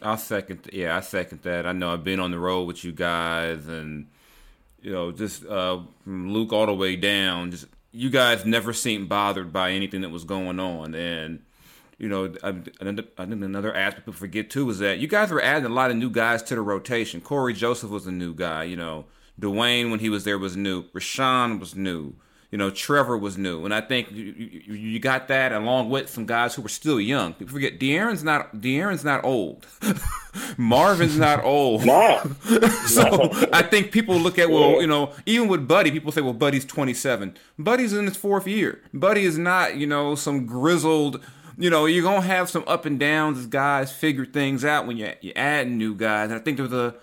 [0.00, 0.70] I'll second.
[0.72, 1.66] Yeah, I second that.
[1.66, 4.06] I know I've been on the road with you guys and,
[4.84, 9.08] you know, just uh, from Luke all the way down, just you guys never seemed
[9.08, 10.94] bothered by anything that was going on.
[10.94, 11.42] And,
[11.98, 15.42] you know, I, I think another aspect people forget too is that you guys were
[15.42, 17.22] adding a lot of new guys to the rotation.
[17.22, 19.06] Cory Joseph was a new guy, you know.
[19.40, 20.84] Dewayne, when he was there, was new.
[20.90, 22.14] Richaun was new.
[22.54, 26.08] You know, Trevor was new, and I think you, you, you, got that along with
[26.08, 27.34] some guys who were still young.
[27.34, 29.66] People forget De'Aaron's not De'Aaron's not old.
[30.56, 31.84] Marvin's not old.
[31.84, 32.22] No.
[32.86, 33.48] so no.
[33.52, 36.64] I think people look at well, you know, even with Buddy, people say, well, Buddy's
[36.64, 37.36] 27.
[37.58, 38.80] Buddy's in his fourth year.
[38.92, 41.24] Buddy is not, you know, some grizzled.
[41.58, 44.96] You know, you're gonna have some up and downs as guys figure things out when
[44.96, 46.30] you you add new guys.
[46.30, 46.94] And I think there's a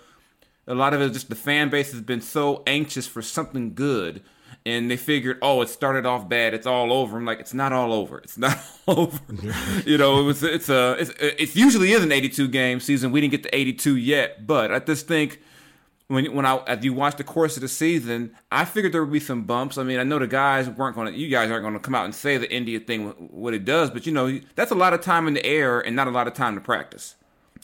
[0.66, 3.74] a lot of it is just the fan base has been so anxious for something
[3.74, 4.22] good
[4.64, 7.16] and they figured, oh, it started off bad, it's all over.
[7.16, 8.18] I'm like, it's not all over.
[8.18, 8.58] It's not
[8.88, 9.18] over.
[9.84, 13.12] you know, it was it's a it's it usually is an 82 game season.
[13.12, 15.40] We didn't get to 82 yet, but I just think
[16.08, 19.12] when when I as you watch the course of the season, I figured there would
[19.12, 19.78] be some bumps.
[19.78, 21.94] I mean, I know the guys weren't going to, you guys aren't going to come
[21.94, 24.94] out and say the India thing what it does, but you know that's a lot
[24.94, 27.16] of time in the air and not a lot of time to practice.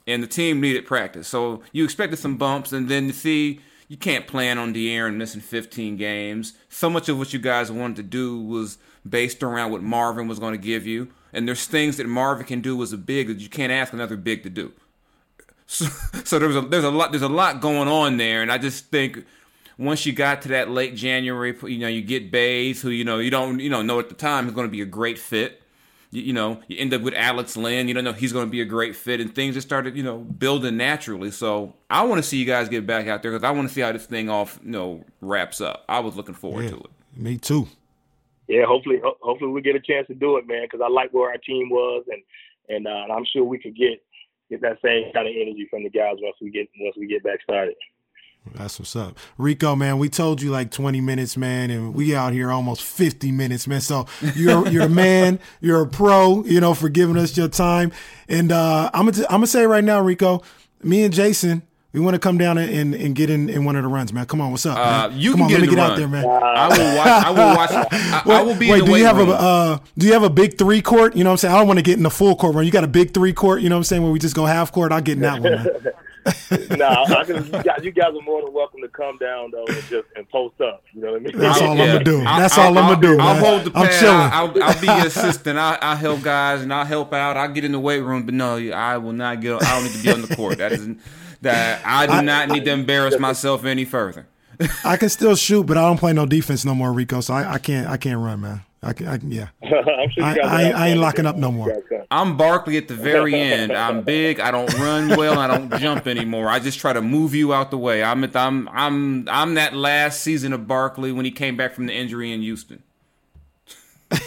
[0.06, 3.96] And the team needed practice, so you expected some bumps, and then to see you
[3.96, 6.52] can't plan on De'Aaron missing 15 games.
[6.68, 8.78] So much of what you guys wanted to do was
[9.08, 11.08] based around what Marvin was going to give you.
[11.32, 14.16] And there's things that Marvin can do as a big that you can't ask another
[14.16, 14.72] big to do.
[15.66, 15.86] So,
[16.24, 18.56] so there was a, there's a lot there's a lot going on there, and I
[18.56, 19.24] just think
[19.76, 23.18] once you got to that late January, you know, you get Baze, who you know
[23.18, 25.62] you don't you know know at the time is going to be a great fit
[26.10, 27.88] you, you, know, you end up with Alex Len.
[27.88, 30.02] You don't know he's going to be a great fit, and things just started, you
[30.02, 31.30] know, building naturally.
[31.30, 33.74] So I want to see you guys get back out there because I want to
[33.74, 35.84] see how this thing off, you know, wraps up.
[35.88, 36.90] I was looking forward yeah, to it.
[37.16, 37.68] Me too.
[38.48, 40.62] Yeah, hopefully, hopefully we get a chance to do it, man.
[40.64, 42.22] Because I like where our team was, and
[42.68, 44.02] and uh, I'm sure we could get
[44.48, 47.22] get that same kind of energy from the guys once we get once we get
[47.22, 47.74] back started.
[48.54, 49.16] That's what's up.
[49.36, 53.32] Rico, man, we told you like 20 minutes, man, and we out here almost 50
[53.32, 53.80] minutes, man.
[53.80, 57.92] So you're you're a man, you're a pro, you know, for giving us your time.
[58.28, 60.42] And uh, I'm gonna I'm gonna say right now, Rico,
[60.82, 63.82] me and Jason, we want to come down and, and get in, in one of
[63.82, 64.26] the runs, man.
[64.26, 64.76] Come on, what's up?
[64.76, 65.90] Uh, you come can on, get let me get run.
[65.90, 66.24] out there, man.
[66.26, 67.08] I will watch.
[67.08, 67.70] I will watch.
[67.70, 69.30] I, wait, I will be wait, in the do you have room.
[69.30, 71.16] a uh, do you have a big three court?
[71.16, 71.54] You know what I'm saying?
[71.54, 72.66] I don't want to get in the full court run.
[72.66, 74.44] You got a big three court, you know what I'm saying, where we just go
[74.44, 74.92] half court.
[74.92, 75.66] I'll get in that one, man.
[76.76, 79.64] nah, I can, you, guys, you guys are more than welcome to come down though
[79.66, 80.82] and just and post up.
[80.92, 81.38] You know what I mean?
[81.38, 82.18] That's all I'm gonna do.
[82.22, 83.44] That's I'll- all I'm I'll- gonna do, I'll man.
[83.44, 84.60] hold the I'm chilling.
[84.60, 85.58] I'll, I'll be your assistant.
[85.58, 87.36] I'll, I'll help guys and I'll help out.
[87.36, 89.62] I'll get in the weight room, but no, I will not get.
[89.62, 90.58] I don't need to be on the court.
[90.58, 90.88] That is
[91.42, 91.82] that.
[91.84, 94.26] I do not need to embarrass myself any further.
[94.84, 97.20] I can still shoot, but I don't play no defense no more, Rico.
[97.20, 98.62] So I, I can't I can't run, man.
[98.80, 99.48] I can, I can yeah.
[99.62, 101.66] I'm sure I- I- I ain't locking up no more.
[101.68, 102.02] You guys come.
[102.12, 103.72] I'm Barkley at the very end.
[103.72, 104.38] I'm big.
[104.40, 105.36] I don't run well.
[105.38, 106.48] I don't jump anymore.
[106.48, 108.02] I just try to move you out the way.
[108.04, 111.86] I'm at, I'm I'm I'm that last season of Barkley when he came back from
[111.86, 112.82] the injury in Houston.
[114.10, 114.20] Rico,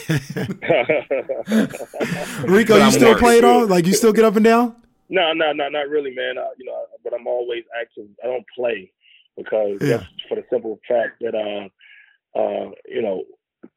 [2.74, 3.20] But you I'm still worried.
[3.20, 3.66] play it all?
[3.68, 4.76] Like you still get up and down?
[5.10, 6.38] No, no, no, not really, man.
[6.38, 8.08] Uh, you know, but I'm always active.
[8.24, 8.92] I don't play
[9.38, 9.98] because Yeah.
[9.98, 13.24] just for the simple fact that, uh, uh, you know,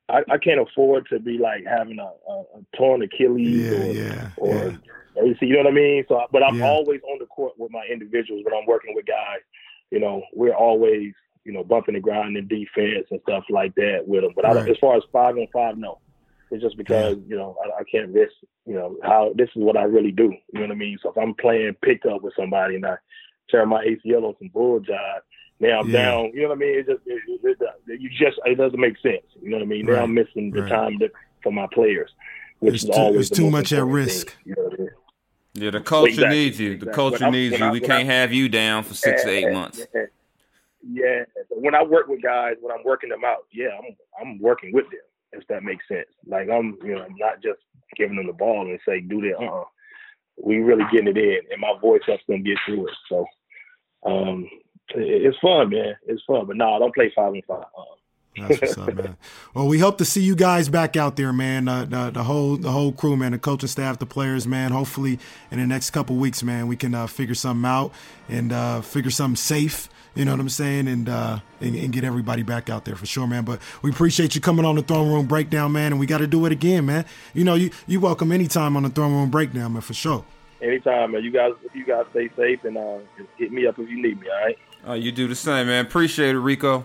[0.09, 3.93] I, I can't afford to be like having a, a, a torn Achilles Yeah, or,
[3.93, 4.77] yeah, or yeah.
[5.15, 6.05] or you see, you know what I mean.
[6.09, 9.41] So, but I'm always on the court with my individuals when I'm working with guys.
[9.91, 11.13] You know, we're always
[11.45, 14.33] you know bumping the ground in defense and stuff like that with them.
[14.37, 16.01] But I don't, as far as five on five, no.
[16.51, 18.33] It's just because you know I, I can't risk.
[18.67, 20.35] You know how this is what I really do.
[20.53, 20.99] You know what I mean.
[21.03, 22.97] So if I'm playing pickup with somebody and I
[23.51, 25.21] tear my ACL on some bull jive,
[25.61, 26.03] now I'm Yeah.
[26.11, 26.33] down.
[26.35, 26.79] You know what I mean?
[26.79, 29.25] It just it, it, it, you just it doesn't make sense.
[29.41, 29.87] You know what I mean?
[29.87, 30.03] Now Right.
[30.03, 30.71] I'm missing the Right.
[30.71, 31.11] time to,
[31.43, 32.11] for my players,
[32.61, 34.29] which It's is too- always it's too much at risk.
[34.29, 34.91] thing, you know what I mean?
[35.57, 36.69] Yeah, the culture Exactly, needs you.
[36.71, 36.95] The exactly.
[36.95, 37.67] culture When needs when you.
[37.69, 39.87] I- we can't I- have you down for six to eight months.
[39.95, 40.05] Yeah,
[40.91, 41.25] yeah.
[41.51, 44.87] When I work with guys, when I'm working them out, yeah, I'm I'm working with
[44.91, 45.01] them.
[45.33, 46.09] If that makes sense.
[46.27, 47.59] Like I'm, you know, I'm not just
[47.97, 49.37] giving them the ball and say do that.
[49.39, 49.65] Uh, uh
[50.43, 52.95] we really getting it in, and my voice helps them get through it.
[53.09, 53.25] So,
[54.05, 55.95] um, it- it's fun, man.
[56.07, 56.47] It's fun.
[56.47, 57.65] But no, I don't play five and five.
[57.77, 59.17] Uh, That's what's up, man.
[59.55, 61.69] Well, we hope to see you guys back out there, man.
[61.69, 63.33] Uh, the, the whole the whole crew, man.
[63.33, 64.73] The coaching staff, the players, man.
[64.73, 65.19] Hopefully,
[65.51, 67.93] in the next couple weeks, man, we can uh, figure something out
[68.29, 69.89] and uh, figure something safe.
[70.17, 73.07] You know what I'm saying, and, uh, and and get everybody back out there for
[73.07, 73.45] sure, man.
[73.45, 75.93] But we appreciate you coming on the throne room breakdown, man.
[75.93, 77.05] And we got to do it again, man.
[77.33, 80.25] You know, you you welcome anytime on the throne room breakdown, man, for sure.
[80.63, 81.25] anytime, man.
[81.25, 82.99] You guys, you guys stay safe and uh,
[83.39, 84.29] hit me up if you need me.
[84.29, 84.59] All right.
[84.87, 85.85] Uh, you do the same, man.
[85.87, 86.85] Appreciate it, Rico.